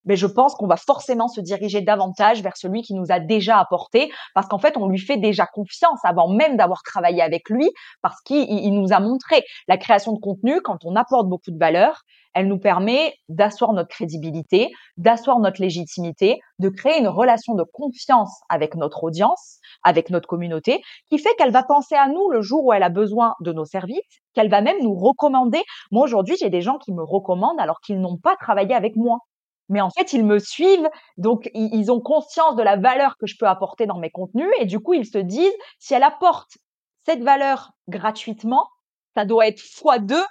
[0.06, 3.60] mais je pense qu'on va forcément se diriger davantage vers celui qui nous a déjà
[3.60, 7.70] apporté, parce qu'en fait, on lui fait déjà confiance avant même d'avoir travaillé avec lui,
[8.02, 12.02] parce qu'il nous a montré la création de contenu, quand on apporte beaucoup de valeur,
[12.36, 18.42] elle nous permet d'asseoir notre crédibilité, d'asseoir notre légitimité, de créer une relation de confiance
[18.50, 22.66] avec notre audience, avec notre communauté, qui fait qu'elle va penser à nous le jour
[22.66, 24.02] où elle a besoin de nos services,
[24.34, 25.64] qu'elle va même nous recommander.
[25.92, 29.20] Moi, aujourd'hui, j'ai des gens qui me recommandent alors qu'ils n'ont pas travaillé avec moi
[29.70, 33.36] mais en fait, ils me suivent, donc ils ont conscience de la valeur que je
[33.40, 36.58] peux apporter dans mes contenus, et du coup, ils se disent, si elle apporte
[37.06, 38.68] cette valeur gratuitement,
[39.16, 40.24] ça doit être fois deux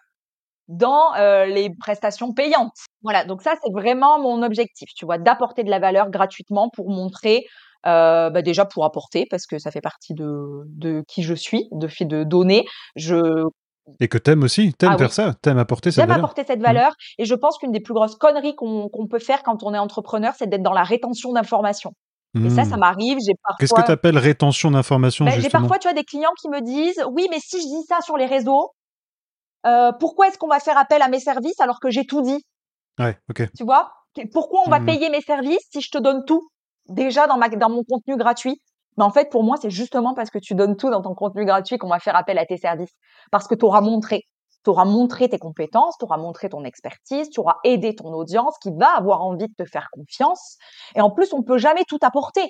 [0.68, 2.72] dans euh, les prestations payantes.
[3.02, 6.90] Voilà, donc ça, c'est vraiment mon objectif, tu vois, d'apporter de la valeur gratuitement pour
[6.90, 7.44] montrer,
[7.86, 11.68] euh, bah déjà pour apporter, parce que ça fait partie de, de qui je suis,
[11.72, 12.64] de, de donner.
[12.96, 13.44] Je
[14.00, 16.24] et que t'aimes aussi, t'aimes ah faire ça, t'aimes apporter cette valeur.
[16.24, 16.92] apporter cette valeur.
[17.18, 20.32] Et je pense qu'une des plus grosses conneries qu'on peut faire quand on est entrepreneur,
[20.36, 21.92] c'est d'être dans la rétention d'informations.
[22.42, 22.80] Et ça, ça hmm.
[22.80, 23.18] m'arrive.
[23.24, 23.56] J'ai parfois.
[23.60, 26.60] Qu'est-ce que tu appelles rétention d'informations ben, J'ai parfois, tu vois, des clients qui me
[26.62, 28.72] disent, oui, mais si je dis ça sur les réseaux,
[29.66, 32.44] euh, pourquoi est-ce qu'on va faire appel à mes services alors que j'ai tout dit?
[32.98, 33.48] Ouais, ok.
[33.56, 33.92] Tu vois?
[34.32, 34.86] Pourquoi on va hmm.
[34.86, 36.48] payer mes services si je te donne tout?
[36.88, 38.60] Déjà dans ma dans mon contenu gratuit
[38.96, 41.44] mais en fait, pour moi, c'est justement parce que tu donnes tout dans ton contenu
[41.44, 42.94] gratuit qu'on va faire appel à tes services.
[43.30, 44.22] Parce que tu auras montré.
[44.64, 48.57] Tu auras montré tes compétences, tu auras montré ton expertise, tu auras aidé ton audience
[48.62, 50.57] qui va avoir envie de te faire confiance.
[50.94, 52.48] Et en plus, on peut jamais tout apporter.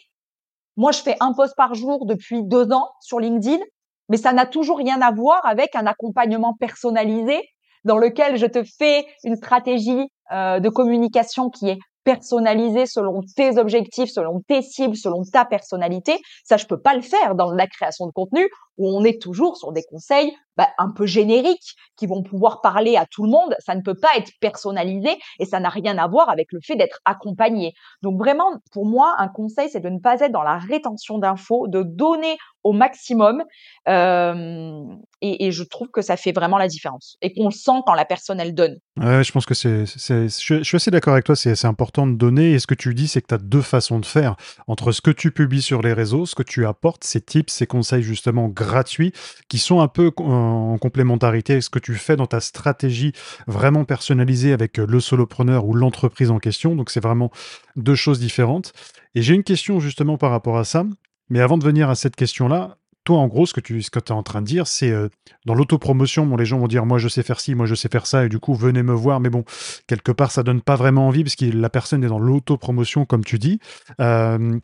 [0.76, 3.62] Moi, je fais un post par jour depuis deux ans sur LinkedIn,
[4.08, 7.40] mais ça n'a toujours rien à voir avec un accompagnement personnalisé
[7.84, 13.58] dans lequel je te fais une stratégie euh, de communication qui est personnalisé selon tes
[13.58, 16.18] objectifs, selon tes cibles, selon ta personnalité.
[16.44, 19.56] Ça, je peux pas le faire dans la création de contenu où on est toujours
[19.56, 23.56] sur des conseils bah, un peu génériques qui vont pouvoir parler à tout le monde.
[23.58, 25.10] Ça ne peut pas être personnalisé
[25.40, 27.74] et ça n'a rien à voir avec le fait d'être accompagné.
[28.02, 31.66] Donc vraiment, pour moi, un conseil, c'est de ne pas être dans la rétention d'infos,
[31.66, 33.44] de donner au maximum.
[33.88, 34.82] Euh,
[35.20, 38.04] et, je trouve que ça fait vraiment la différence et qu'on le sent quand la
[38.04, 38.78] personne elle donne.
[38.96, 41.36] Je pense que c'est, je, je, suis assez d'accord avec toi.
[41.36, 42.52] C'est important de donner.
[42.52, 45.00] Et ce que tu dis, c'est que tu as deux façons de faire entre ce
[45.00, 48.48] que tu publies sur les réseaux, ce que tu apportes, ces tips, ces conseils justement
[48.64, 49.12] gratuits
[49.48, 53.12] qui sont un peu en complémentarité avec ce que tu fais dans ta stratégie
[53.46, 56.74] vraiment personnalisée avec le solopreneur ou l'entreprise en question?
[56.76, 57.30] Donc c'est vraiment
[57.76, 58.72] deux choses différentes.
[59.14, 60.84] Et j'ai une question justement par rapport à ça.
[61.30, 63.98] Mais avant de venir à cette question-là, toi, en gros, ce que tu ce que
[63.98, 65.08] es en train de dire, c'est euh,
[65.44, 67.88] dans l'autopromotion, bon, les gens vont dire moi je sais faire ci, moi je sais
[67.90, 69.20] faire ça, et du coup venez me voir.
[69.20, 69.44] Mais bon,
[69.86, 73.24] quelque part, ça donne pas vraiment envie parce que la personne est dans l'autopromotion, comme
[73.24, 73.60] tu dis.
[74.00, 74.58] Euh,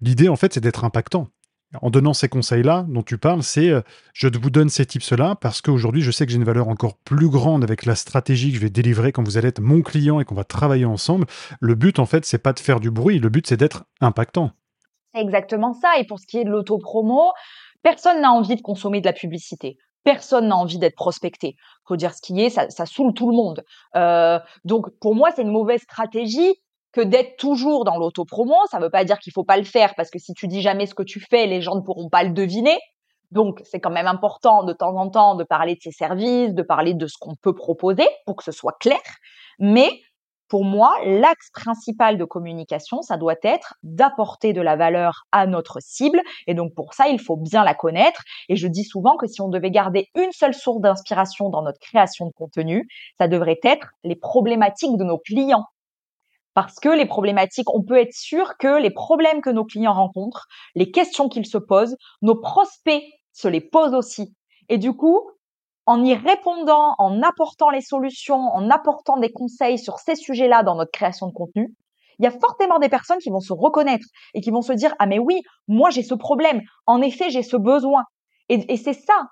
[0.00, 1.28] l'idée, en fait, c'est d'être impactant.
[1.80, 3.80] En donnant ces conseils-là dont tu parles, c'est euh,
[4.12, 7.28] je vous donne ces tips-là parce qu'aujourd'hui, je sais que j'ai une valeur encore plus
[7.28, 10.24] grande avec la stratégie que je vais délivrer quand vous allez être mon client et
[10.24, 11.26] qu'on va travailler ensemble.
[11.60, 13.20] Le but, en fait, c'est pas de faire du bruit.
[13.20, 14.50] Le but, c'est d'être impactant.
[15.14, 15.96] C'est exactement ça.
[15.98, 17.30] Et pour ce qui est de l'autopromo,
[17.82, 19.76] personne n'a envie de consommer de la publicité.
[20.02, 21.54] Personne n'a envie d'être prospecté.
[21.86, 23.62] Faut dire ce qui est, ça, saoule tout le monde.
[23.94, 26.54] Euh, donc pour moi, c'est une mauvaise stratégie
[26.92, 28.54] que d'être toujours dans l'autopromo.
[28.70, 30.62] Ça ne veut pas dire qu'il faut pas le faire parce que si tu dis
[30.62, 32.78] jamais ce que tu fais, les gens ne pourront pas le deviner.
[33.30, 36.62] Donc c'est quand même important de temps en temps de parler de ses services, de
[36.62, 39.00] parler de ce qu'on peut proposer pour que ce soit clair.
[39.58, 40.00] Mais
[40.48, 45.78] pour moi, l'axe principal de communication, ça doit être d'apporter de la valeur à notre
[45.80, 46.20] cible.
[46.48, 48.22] Et donc pour ça, il faut bien la connaître.
[48.48, 51.78] Et je dis souvent que si on devait garder une seule source d'inspiration dans notre
[51.78, 55.66] création de contenu, ça devrait être les problématiques de nos clients.
[56.60, 60.46] Parce que les problématiques, on peut être sûr que les problèmes que nos clients rencontrent,
[60.74, 64.36] les questions qu'ils se posent, nos prospects se les posent aussi.
[64.68, 65.22] Et du coup,
[65.86, 70.74] en y répondant, en apportant les solutions, en apportant des conseils sur ces sujets-là dans
[70.74, 71.74] notre création de contenu,
[72.18, 74.94] il y a fortement des personnes qui vont se reconnaître et qui vont se dire
[74.98, 78.04] ah mais oui, moi j'ai ce problème, en effet j'ai ce besoin.
[78.50, 79.28] Et, et c'est ça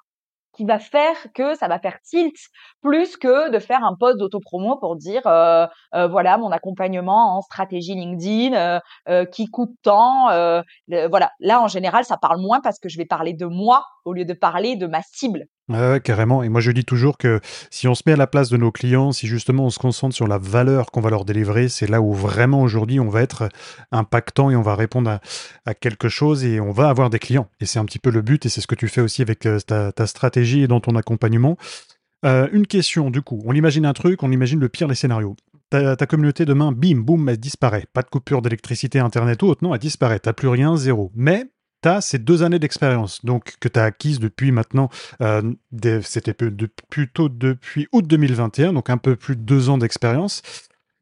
[0.55, 2.37] qui va faire que ça va faire tilt
[2.83, 7.43] plus que de faire un post d'autopromo pour dire euh, euh, voilà mon accompagnement en
[7.43, 10.29] stratégie LinkedIn euh, qui coûte tant
[11.11, 11.31] voilà.
[11.41, 14.25] Là en général ça parle moins parce que je vais parler de moi au lieu
[14.25, 15.47] de parler de ma cible
[16.03, 16.43] Carrément.
[16.43, 18.73] Et moi, je dis toujours que si on se met à la place de nos
[18.73, 22.01] clients, si justement on se concentre sur la valeur qu'on va leur délivrer, c'est là
[22.01, 23.51] où vraiment aujourd'hui on va être
[23.93, 25.21] impactant et on va répondre
[25.67, 27.51] à, quelque chose et on va avoir des clients.
[27.61, 29.45] Et c'est un petit peu le but et c'est ce que tu fais aussi avec
[29.45, 31.59] euh, ta, stratégie et dans ton accompagnement.
[32.25, 33.43] Euh, une question, du coup.
[33.45, 35.37] On imagine un truc, on imagine le pire des scénarios.
[35.69, 37.85] Ta, ta, communauté demain, bim, boum, elle disparaît.
[37.93, 40.19] Pas de coupure d'électricité, internet ou autre, non, elle disparaît.
[40.19, 41.13] T'as plus rien, zéro.
[41.15, 41.45] Mais
[41.83, 44.89] tu as ces deux années d'expérience donc que tu as acquises depuis maintenant,
[45.23, 45.53] euh,
[46.03, 46.35] c'était
[46.89, 50.43] plutôt depuis août 2021, donc un peu plus de deux ans d'expérience,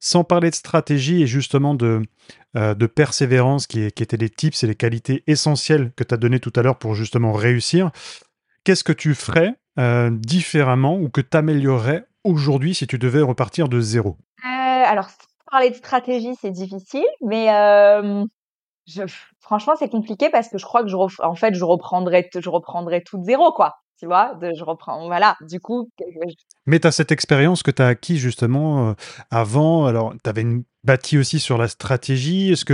[0.00, 2.02] sans parler de stratégie et justement de,
[2.56, 6.40] euh, de persévérance qui, étaient les tips et les qualités essentielles que tu as données
[6.40, 7.90] tout à l'heure pour justement réussir.
[8.64, 13.68] Qu'est-ce que tu ferais euh, différemment ou que tu améliorerais aujourd'hui si tu devais repartir
[13.68, 14.16] de zéro?
[14.42, 15.08] Alors,
[15.50, 17.48] parler de stratégie, c'est difficile, mais
[19.40, 23.18] franchement, c'est compliqué parce que je crois que je, en fait, je reprendrai, je tout
[23.18, 23.76] de zéro, quoi.
[23.98, 25.36] Tu vois, de, je reprends, voilà.
[25.40, 25.88] Du coup.
[26.66, 28.94] Mais tu as cette expérience que tu as acquis justement euh,
[29.30, 29.86] avant.
[29.86, 32.52] Alors, tu avais une, bâti aussi sur la stratégie.
[32.52, 32.64] Est-ce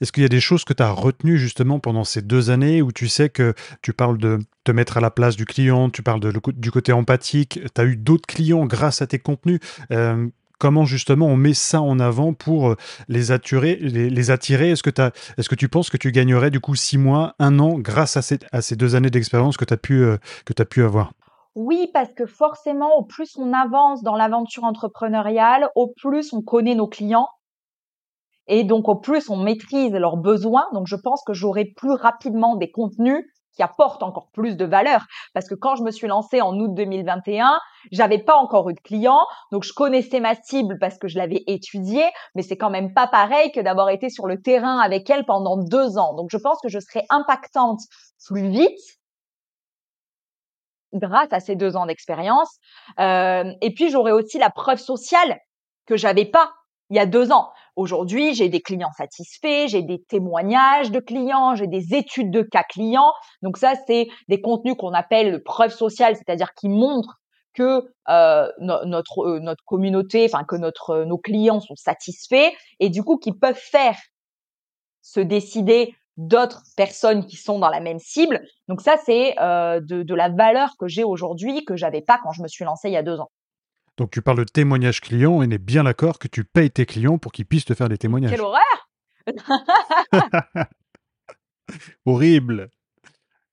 [0.00, 2.82] est-ce qu'il y a des choses que tu as retenues justement pendant ces deux années
[2.82, 6.02] où tu sais que tu parles de te mettre à la place du client, tu
[6.02, 9.60] parles de, du côté empathique, tu as eu d'autres clients grâce à tes contenus?
[9.90, 12.76] Euh, comment justement on met ça en avant pour euh,
[13.08, 14.70] les attirer, les, attirer?
[14.70, 17.78] Est-ce que, est que tu penses que tu gagnerais du coup six mois, un an
[17.78, 21.12] grâce à ces, deux années d'expérience que tu as, euh, pu avoir?
[21.54, 26.74] Oui, parce que forcément, au plus on avance dans l'aventure entrepreneuriale, au plus on connaît
[26.74, 27.28] nos clients.
[28.46, 30.66] Et donc, au plus on maîtrise leurs besoins.
[30.74, 35.04] Donc, je pense que j'aurai plus rapidement des contenus qui apporte encore plus de valeur.
[35.32, 37.58] Parce que quand je me suis lancée en août 2021,
[37.92, 41.42] j'avais pas encore eu de clients, donc je connaissais ma cible parce que je l'avais
[41.46, 45.24] étudiée, mais c'est quand même pas pareil que d'avoir été sur le terrain avec elle
[45.24, 46.14] pendant deux ans.
[46.14, 47.80] Donc je pense que je serais impactante
[48.26, 48.80] plus vite
[50.92, 52.58] grâce à ces deux ans d'expérience.
[53.00, 55.38] Euh, et puis j'aurais aussi la preuve sociale
[55.86, 56.52] que j'avais pas
[56.90, 57.50] il y a deux ans.
[57.76, 62.62] Aujourd'hui, j'ai des clients satisfaits, j'ai des témoignages de clients, j'ai des études de cas
[62.62, 63.12] clients.
[63.42, 67.20] Donc ça, c'est des contenus qu'on appelle preuve sociale, c'est-à-dire qui montrent
[67.52, 73.02] que euh, notre euh, notre communauté, enfin que notre nos clients sont satisfaits et du
[73.02, 73.96] coup qui peuvent faire
[75.02, 78.40] se décider d'autres personnes qui sont dans la même cible.
[78.68, 82.32] Donc ça, c'est euh, de, de, la valeur que j'ai aujourd'hui que j'avais pas quand
[82.32, 83.30] je me suis lancée il y a deux ans.
[83.96, 86.86] Donc tu parles de témoignages clients et on est bien d'accord que tu payes tes
[86.86, 88.32] clients pour qu'ils puissent te faire des témoignages.
[88.32, 88.88] Quelle horreur
[92.04, 92.70] Horrible.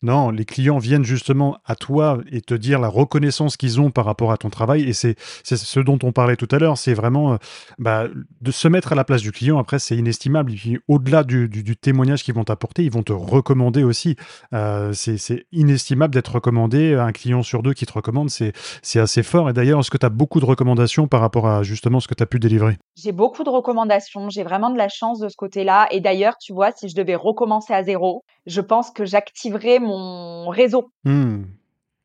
[0.04, 4.06] Non, les clients viennent justement à toi et te dire la reconnaissance qu'ils ont par
[4.06, 4.90] rapport à ton travail.
[4.90, 6.78] Et c'est ce dont on parlait tout à l'heure.
[6.78, 7.38] C'est vraiment euh,
[7.78, 8.06] bah,
[8.42, 9.60] de se mettre à la place du client.
[9.60, 10.54] Après, c'est inestimable.
[10.54, 14.16] Et puis, au-delà du, témoignage qu'ils vont t'apporter, ils vont te recommander aussi.
[14.54, 16.96] Euh, c'est inestimable d'être recommandé.
[16.96, 19.50] Un client sur deux qui te recommande, c'est assez fort.
[19.50, 22.16] Et d'ailleurs, est-ce que tu as beaucoup de recommandations par rapport à justement ce que
[22.16, 22.78] tu as pu délivrer?
[22.96, 24.30] J'ai beaucoup de recommandations.
[24.30, 25.88] J'ai vraiment de la chance de ce côté-là.
[25.92, 30.50] Et d'ailleurs, tu vois, si je devais recommencer à zéro, je pense que j'activerais mon
[30.50, 30.92] réseau.
[31.04, 31.44] Hmm.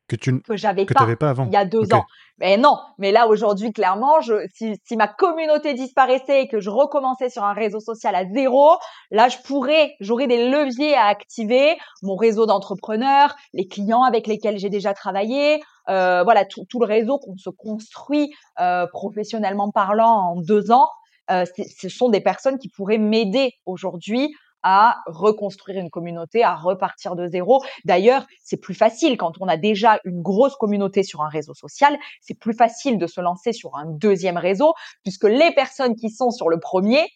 [0.07, 1.47] Que tu que j'avais pas, pas avant.
[1.47, 2.05] il y a deux ans.
[2.39, 6.69] Mais non, mais là aujourd'hui clairement, je, si, si, ma communauté disparaissait et que je
[6.69, 8.77] recommençais sur un réseau social à zéro,
[9.11, 14.59] là je pourrais, j'aurais des leviers à activer, mon réseau d'entrepreneurs, les clients avec lesquels
[14.59, 20.31] j'ai déjà travaillé, euh, voilà tout, tout, le réseau qu'on se construit euh, professionnellement parlant
[20.31, 20.87] en deux ans.
[21.31, 21.43] Euh,
[21.77, 24.33] ce sont des personnes qui pourraient m'aider aujourd'hui
[24.69, 27.63] à reconstruire une communauté, à repartir de zéro.
[27.85, 31.97] D'ailleurs, c'est plus facile quand on a déjà une grosse communauté sur un réseau social,
[32.19, 36.31] c'est plus facile de se lancer sur un deuxième réseau puisque les personnes qui sont
[36.31, 37.07] sur le premier,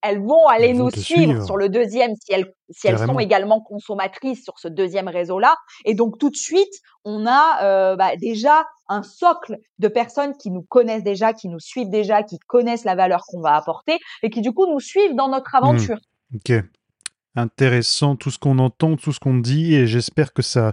[0.00, 4.44] elles vont aller nous suivre, sur le deuxième si elles, si elles sont également consommatrices
[4.44, 5.56] sur ce deuxième réseau-là.
[5.86, 6.72] Et donc tout de suite,
[7.04, 11.58] on a euh, bah, déjà un socle de personnes qui nous connaissent déjà, qui nous
[11.58, 15.16] suivent déjà, qui connaissent la valeur qu'on va apporter et qui du coup nous suivent
[15.16, 15.64] dans notre mmh.
[15.64, 15.98] aventure.
[16.32, 16.52] Ok.
[17.36, 20.72] Intéressant tout ce qu'on entend, tout ce qu'on dit, et j'espère que ça,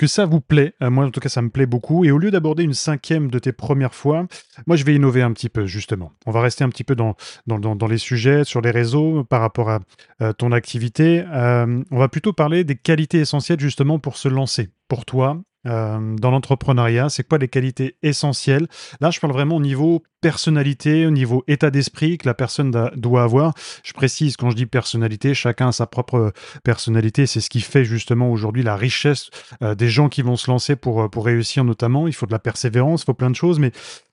[0.00, 0.72] que ça vous plaît.
[0.82, 2.06] Euh, moi, en tout cas, ça me plaît beaucoup.
[2.06, 4.26] Et au lieu d'aborder une cinquième de tes premières fois,
[4.66, 6.12] moi, je vais innover un petit peu, justement.
[6.24, 9.42] On va rester un petit peu dans, dans, dans, les sujets, sur les réseaux, par
[9.42, 9.80] rapport à
[10.22, 11.22] euh, ton activité.
[11.30, 14.70] Euh, on va plutôt parler des qualités essentielles, justement, pour se lancer.
[14.88, 18.66] Pour toi, euh, dans l'entrepreneuriat C'est quoi les qualités essentielles?
[19.00, 23.22] Là, je parle vraiment au niveau personnalité, au niveau état d'esprit que la personne doit
[23.22, 23.54] avoir.
[23.82, 26.32] Je précise, quand je dis personnalité, chacun a sa propre
[26.64, 27.26] personnalité.
[27.26, 29.30] C'est ce qui fait justement aujourd'hui la richesse
[29.62, 32.06] euh, des gens qui vont se lancer pour, euh, pour réussir notamment.
[32.06, 33.72] Il faut de la persévérance, il faut plein de choses, mais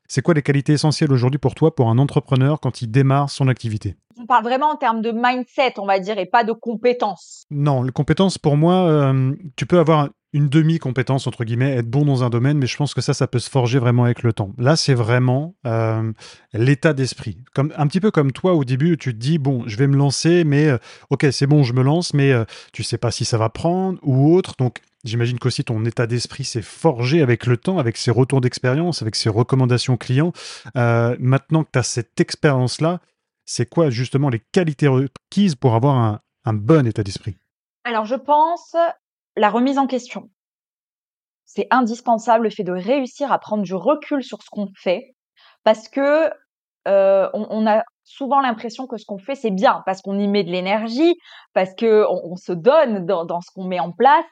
[0.10, 3.48] c'est quoi les qualités essentielles aujourd'hui pour toi, pour un entrepreneur, quand il démarre son
[3.48, 3.96] activité?
[4.20, 7.44] On parle vraiment en termes de mindset, on va dire, et pas de compétences.
[7.52, 9.14] Non, les compétences, pour moi,
[9.58, 12.94] tu peux avoir une demi-compétence, entre guillemets, être bon dans un domaine, mais je pense
[12.94, 14.54] que ça, ça peut se forger vraiment avec le temps.
[14.58, 16.12] Là, c'est vraiment euh,
[16.54, 17.38] l'état d'esprit.
[17.54, 19.96] Comme, un petit peu comme toi, au début, tu te dis, bon, je vais me
[19.96, 20.78] lancer, mais euh,
[21.10, 24.00] ok, c'est bon, je me lance, mais euh, tu sais pas si ça va prendre
[24.04, 24.56] ou autre.
[24.60, 29.02] Donc, j'imagine qu'aussi ton état d'esprit s'est forgé avec le temps, avec ses retours d'expérience,
[29.02, 30.34] avec ses recommandations clients.
[30.76, 33.00] maintenant que tu as cette expérience-là,
[33.46, 37.38] c'est quoi justement les qualités requises pour avoir un, un bon état d'esprit?
[37.86, 38.76] Alors, je pense
[39.38, 40.30] la remise en question.
[41.46, 45.16] C'est indispensable le fait de réussir à prendre du recul sur ce qu'on fait
[45.64, 46.30] parce que
[46.88, 50.44] euh, on, a souvent l'impression que ce qu'on fait c'est bien parce qu'on y met
[50.44, 51.16] de l'énergie,
[51.54, 54.26] parce que on, se donne dans, ce qu'on met en place,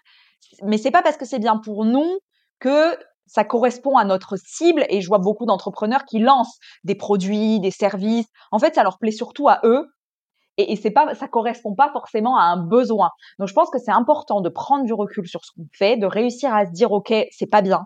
[0.64, 2.20] mais c'est pas parce que c'est bien pour nous
[2.60, 7.60] que ça correspond à notre cible et je vois beaucoup d'entrepreneurs qui lancent des produits,
[7.60, 8.28] des services.
[8.52, 9.88] En fait, ça leur plaît surtout à eux
[10.58, 13.10] et, et c'est pas, ça correspond pas forcément à un besoin.
[13.40, 16.06] Donc je pense que c'est important de prendre du recul sur ce qu'on fait, de
[16.06, 17.86] réussir à se dire ok, c'est pas bien.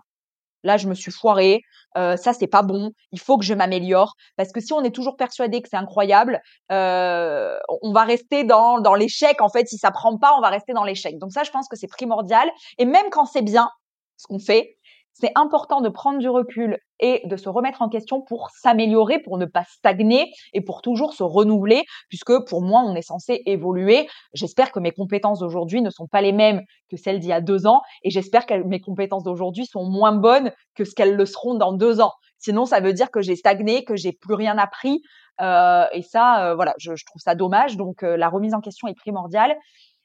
[0.62, 1.62] Là, je me suis foiré.
[1.96, 2.90] Euh, ça, c'est pas bon.
[3.12, 4.14] Il faut que je m'améliore.
[4.36, 8.80] Parce que si on est toujours persuadé que c'est incroyable, euh, on va rester dans,
[8.80, 9.40] dans l'échec.
[9.40, 11.18] En fait, si ça prend pas, on va rester dans l'échec.
[11.18, 12.48] Donc ça, je pense que c'est primordial.
[12.78, 13.70] Et même quand c'est bien
[14.16, 14.76] ce qu'on fait,
[15.12, 19.38] c'est important de prendre du recul et de se remettre en question pour s'améliorer, pour
[19.38, 24.08] ne pas stagner et pour toujours se renouveler, puisque pour moi, on est censé évoluer.
[24.34, 27.40] J'espère que mes compétences d'aujourd'hui ne sont pas les mêmes que celles d'il y a
[27.40, 31.26] deux ans, et j'espère que mes compétences d'aujourd'hui sont moins bonnes que ce qu'elles le
[31.26, 32.12] seront dans deux ans.
[32.38, 35.02] Sinon, ça veut dire que j'ai stagné, que j'ai plus rien appris,
[35.40, 37.76] euh, et ça, euh, voilà, je, trouve ça dommage.
[37.76, 39.56] Donc, euh, la remise en question est primordiale.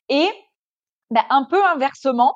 [0.10, 0.30] Et
[1.12, 2.36] ben, un peu inversement,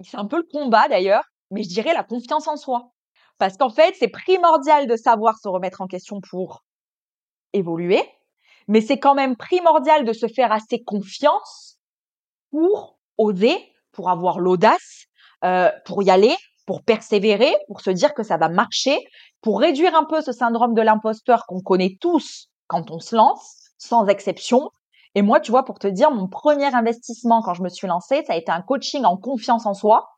[0.00, 2.90] c'est un peu le combat d'ailleurs, mais je dirais la confiance en soi.
[3.38, 6.64] Parce qu'en fait, c'est primordial de savoir se remettre en question pour
[7.52, 8.02] évoluer,
[8.68, 11.78] mais c'est quand même primordial de se faire assez confiance
[12.50, 13.56] pour oser,
[13.92, 15.06] pour avoir l'audace,
[15.44, 16.34] euh, pour y aller,
[16.66, 18.98] pour persévérer, pour se dire que ça va marcher,
[19.40, 23.72] pour réduire un peu ce syndrome de l'imposteur qu'on connaît tous quand on se lance,
[23.78, 24.70] sans exception,
[25.14, 28.24] et moi, tu vois, pour te dire, mon premier investissement quand je me suis lancée,
[28.26, 30.08] ça a été un coaching en confiance en soi.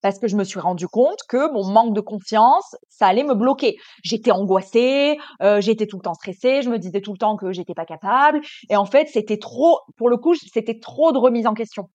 [0.00, 3.34] parce que je me suis rendu compte que mon manque de confiance, ça allait me
[3.34, 3.76] bloquer.
[4.04, 7.50] J'étais angoissée, euh, j'étais tout le temps stressée, je me disais tout le temps que
[7.52, 8.40] j'étais pas capable.
[8.70, 11.88] Et en fait, c'était trop, pour le coup, c'était trop de remise en question.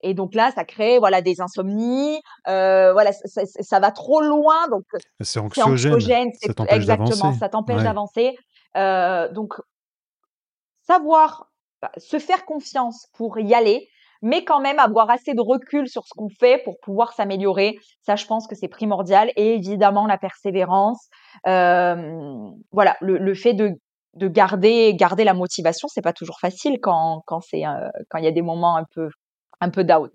[0.00, 4.68] Et donc là, ça crée voilà des insomnies, euh, voilà, ça, ça, va trop loin.
[4.68, 4.84] Donc
[5.20, 8.36] c'est anxiogène, ça exactement, ça t'empêche d'avancer.
[8.76, 9.54] Euh, donc
[10.88, 11.50] savoir
[11.82, 13.88] bah, se faire confiance pour y aller,
[14.22, 17.78] mais quand même avoir assez de recul sur ce qu'on fait pour pouvoir s'améliorer.
[18.02, 19.30] Ça, je pense que c'est primordial.
[19.36, 21.08] Et évidemment, la persévérance.
[21.46, 23.70] Euh, voilà, le, le, fait de,
[24.14, 28.24] de garder, garder la motivation, c'est pas toujours facile quand, quand c'est, euh, quand il
[28.24, 29.08] y a des moments un peu,
[29.60, 30.10] un peu down.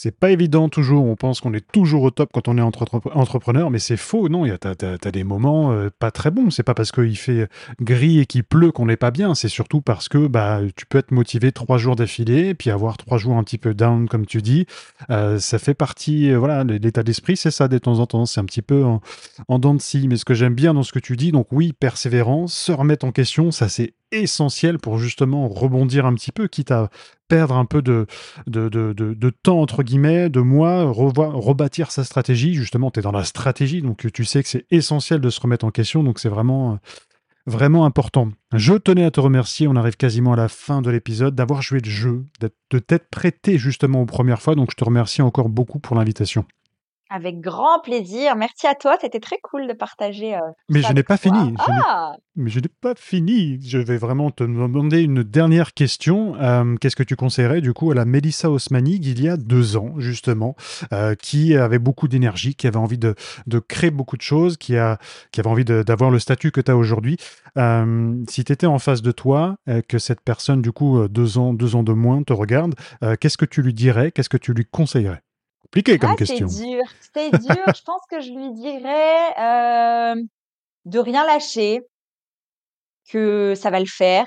[0.00, 2.86] C'est pas évident toujours, on pense qu'on est toujours au top quand on est entre
[3.16, 6.52] entrepreneur, mais c'est faux, non, il y a, t'as, des moments euh, pas très bons,
[6.52, 7.48] c'est pas parce qu'il fait
[7.80, 10.98] gris et qu'il pleut qu'on n'est pas bien, c'est surtout parce que bah, tu peux
[10.98, 14.40] être motivé trois jours d'affilée, puis avoir trois jours un petit peu down, comme tu
[14.40, 14.66] dis,
[15.10, 18.38] euh, ça fait partie, euh, voilà, l'état d'esprit, c'est ça de temps en temps, c'est
[18.38, 19.00] un petit peu en,
[19.48, 21.48] en dents de scie, mais ce que j'aime bien dans ce que tu dis, donc
[21.50, 26.48] oui, persévérance, se remettre en question, ça c'est essentiel pour justement rebondir un petit peu,
[26.48, 26.88] quitte à
[27.28, 28.06] perdre un peu de,
[29.42, 32.54] temps, entre guillemets, de mois, revoir, rebâtir sa stratégie.
[32.54, 35.64] Justement, tu es dans la stratégie, donc tu sais que c'est essentiel de se remettre
[35.64, 36.78] en question, donc c'est vraiment,
[37.46, 38.28] vraiment important.
[38.52, 41.80] Je tenais à te remercier, on arrive quasiment à la fin de l'épisode, d'avoir joué
[41.80, 45.78] le jeu, de t'être prêté justement aux premières fois, donc je te remercie encore beaucoup
[45.78, 46.44] pour l'invitation.
[47.10, 48.36] Avec grand plaisir.
[48.36, 48.96] Merci à toi.
[49.00, 50.34] C'était très cool de partager.
[50.34, 51.54] Euh, mais je n'ai pas fini.
[51.58, 53.58] Ah mais je n'ai pas fini.
[53.62, 56.36] Je vais vraiment te demander une dernière question.
[56.36, 59.76] Euh, qu'est-ce que tu conseillerais du coup à la Melissa Osmani il y a deux
[59.76, 60.54] ans, justement,
[60.92, 63.14] euh, qui avait beaucoup d'énergie, qui avait envie de,
[63.46, 64.98] de, créer beaucoup de choses, qui, a,
[65.32, 67.16] qui avait envie d'avoir le statut que tu as aujourd'hui?
[68.28, 69.56] si tu étais en face de toi,
[69.88, 72.76] que cette personne, du coup, deux ans, deux ans de moins, te regarde,
[73.18, 74.12] qu'est-ce que tu lui dirais?
[74.12, 75.22] Qu'est-ce que tu lui conseillerais?
[75.70, 76.48] Compliqué comme ah, question.
[76.48, 76.82] C'est dur,
[77.14, 77.74] c'est dur.
[77.76, 80.14] je pense que je lui dirais euh,
[80.86, 81.80] de rien lâcher,
[83.10, 84.26] que ça va le faire,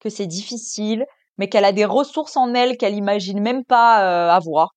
[0.00, 1.06] que c'est difficile,
[1.38, 4.74] mais qu'elle a des ressources en elle qu'elle imagine même pas euh, avoir.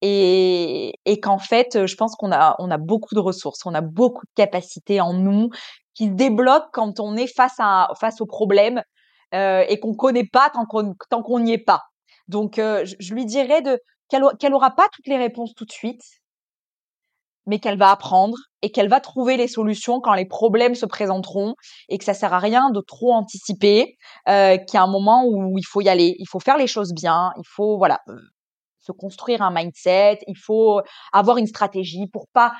[0.00, 3.80] Et, et qu'en fait, je pense qu'on a, on a beaucoup de ressources, on a
[3.80, 5.50] beaucoup de capacités en nous
[5.94, 8.82] qui se débloquent quand on est face à face au problème
[9.34, 11.82] euh, et qu'on connaît pas tant qu'on tant qu'on n'y est pas.
[12.28, 13.80] Donc, euh, je, je, lui dirais de
[14.38, 16.02] qu'elle n'aura pas toutes les réponses tout de suite,
[17.46, 21.54] mais qu'elle va apprendre et qu'elle va trouver les solutions quand les problèmes se présenteront
[21.88, 23.96] et que ça sert à rien de trop anticiper,
[24.28, 26.66] euh, qu'il y a un moment où il faut y aller, il faut faire les
[26.66, 28.16] choses bien, il faut voilà euh,
[28.80, 30.80] se construire un mindset, il faut
[31.12, 32.52] avoir une stratégie pour pas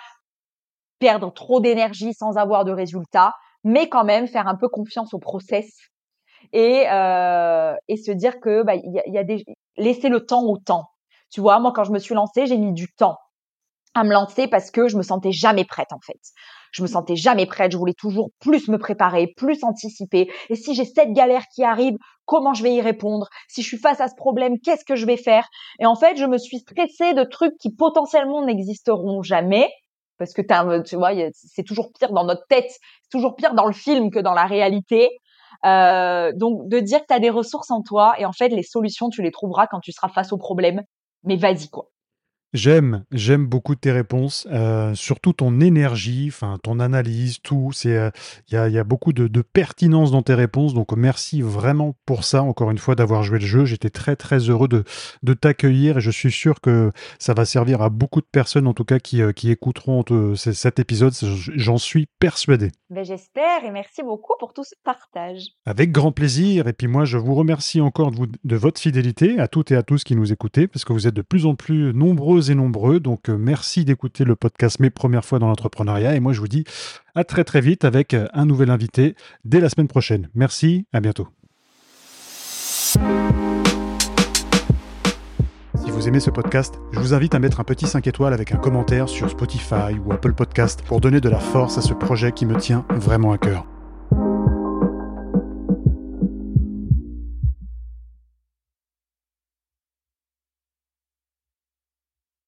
[0.98, 3.34] perdre trop d'énergie sans avoir de résultats,
[3.64, 5.66] mais quand même faire un peu confiance au process
[6.52, 9.44] et euh, et se dire que bah il y a, des
[9.76, 10.91] laisser le temps au temps
[11.32, 13.16] tu vois, moi, quand je me suis lancée, j'ai mis du temps
[13.94, 16.20] à me lancer parce que je me sentais jamais prête, en fait.
[16.72, 17.72] Je me sentais jamais prête.
[17.72, 20.30] Je voulais toujours plus me préparer, plus anticiper.
[20.48, 23.28] Et si j'ai cette galère qui arrive, comment je vais y répondre?
[23.48, 25.48] Si je suis face à ce problème, qu'est-ce que je vais faire?
[25.80, 29.68] Et en fait, je me suis stressée de trucs qui potentiellement n'existeront jamais.
[30.18, 30.42] Parce que
[30.82, 34.20] tu vois, c'est toujours pire dans notre tête, c'est toujours pire dans le film que
[34.20, 35.10] dans la réalité.
[35.64, 38.64] Euh, donc de dire que tu as des ressources en toi et en fait les
[38.64, 40.82] solutions tu les trouveras quand tu seras face au problème
[41.24, 41.91] mais vas-y quoi.
[42.52, 47.70] J'aime, j'aime beaucoup tes réponses, euh, surtout ton énergie, enfin ton analyse, tout.
[47.72, 48.10] C'est, euh,
[48.48, 51.96] il y, a, y, a, beaucoup de, de, pertinence dans tes réponses, donc merci vraiment
[52.04, 52.42] pour ça.
[52.42, 54.84] Encore une fois, d'avoir joué le jeu, j'étais très très heureux de,
[55.22, 58.74] de t'accueillir et je suis sûr que ça va servir à beaucoup de personnes, en
[58.74, 60.04] tout cas qui, euh, qui écouteront
[60.36, 61.14] cet épisode.
[61.56, 62.70] J'en suis persuadé.
[62.90, 65.46] Ben, j'espère et merci beaucoup pour tout ce partage.
[65.64, 66.68] Avec grand plaisir.
[66.68, 69.76] Et puis moi, je vous remercie encore de, vous, de votre fidélité à toutes et
[69.76, 72.54] à tous qui nous écoutez, parce que vous êtes de plus en plus nombreux et
[72.54, 73.00] nombreux.
[73.00, 76.14] Donc euh, merci d'écouter le podcast Mes premières fois dans l'entrepreneuriat.
[76.14, 76.64] Et moi je vous dis
[77.14, 79.14] à très très vite avec euh, un nouvel invité
[79.44, 80.28] dès la semaine prochaine.
[80.34, 81.28] Merci, à bientôt.
[85.76, 88.52] Si vous aimez ce podcast, je vous invite à mettre un petit 5 étoiles avec
[88.52, 92.32] un commentaire sur Spotify ou Apple Podcast pour donner de la force à ce projet
[92.32, 93.66] qui me tient vraiment à cœur.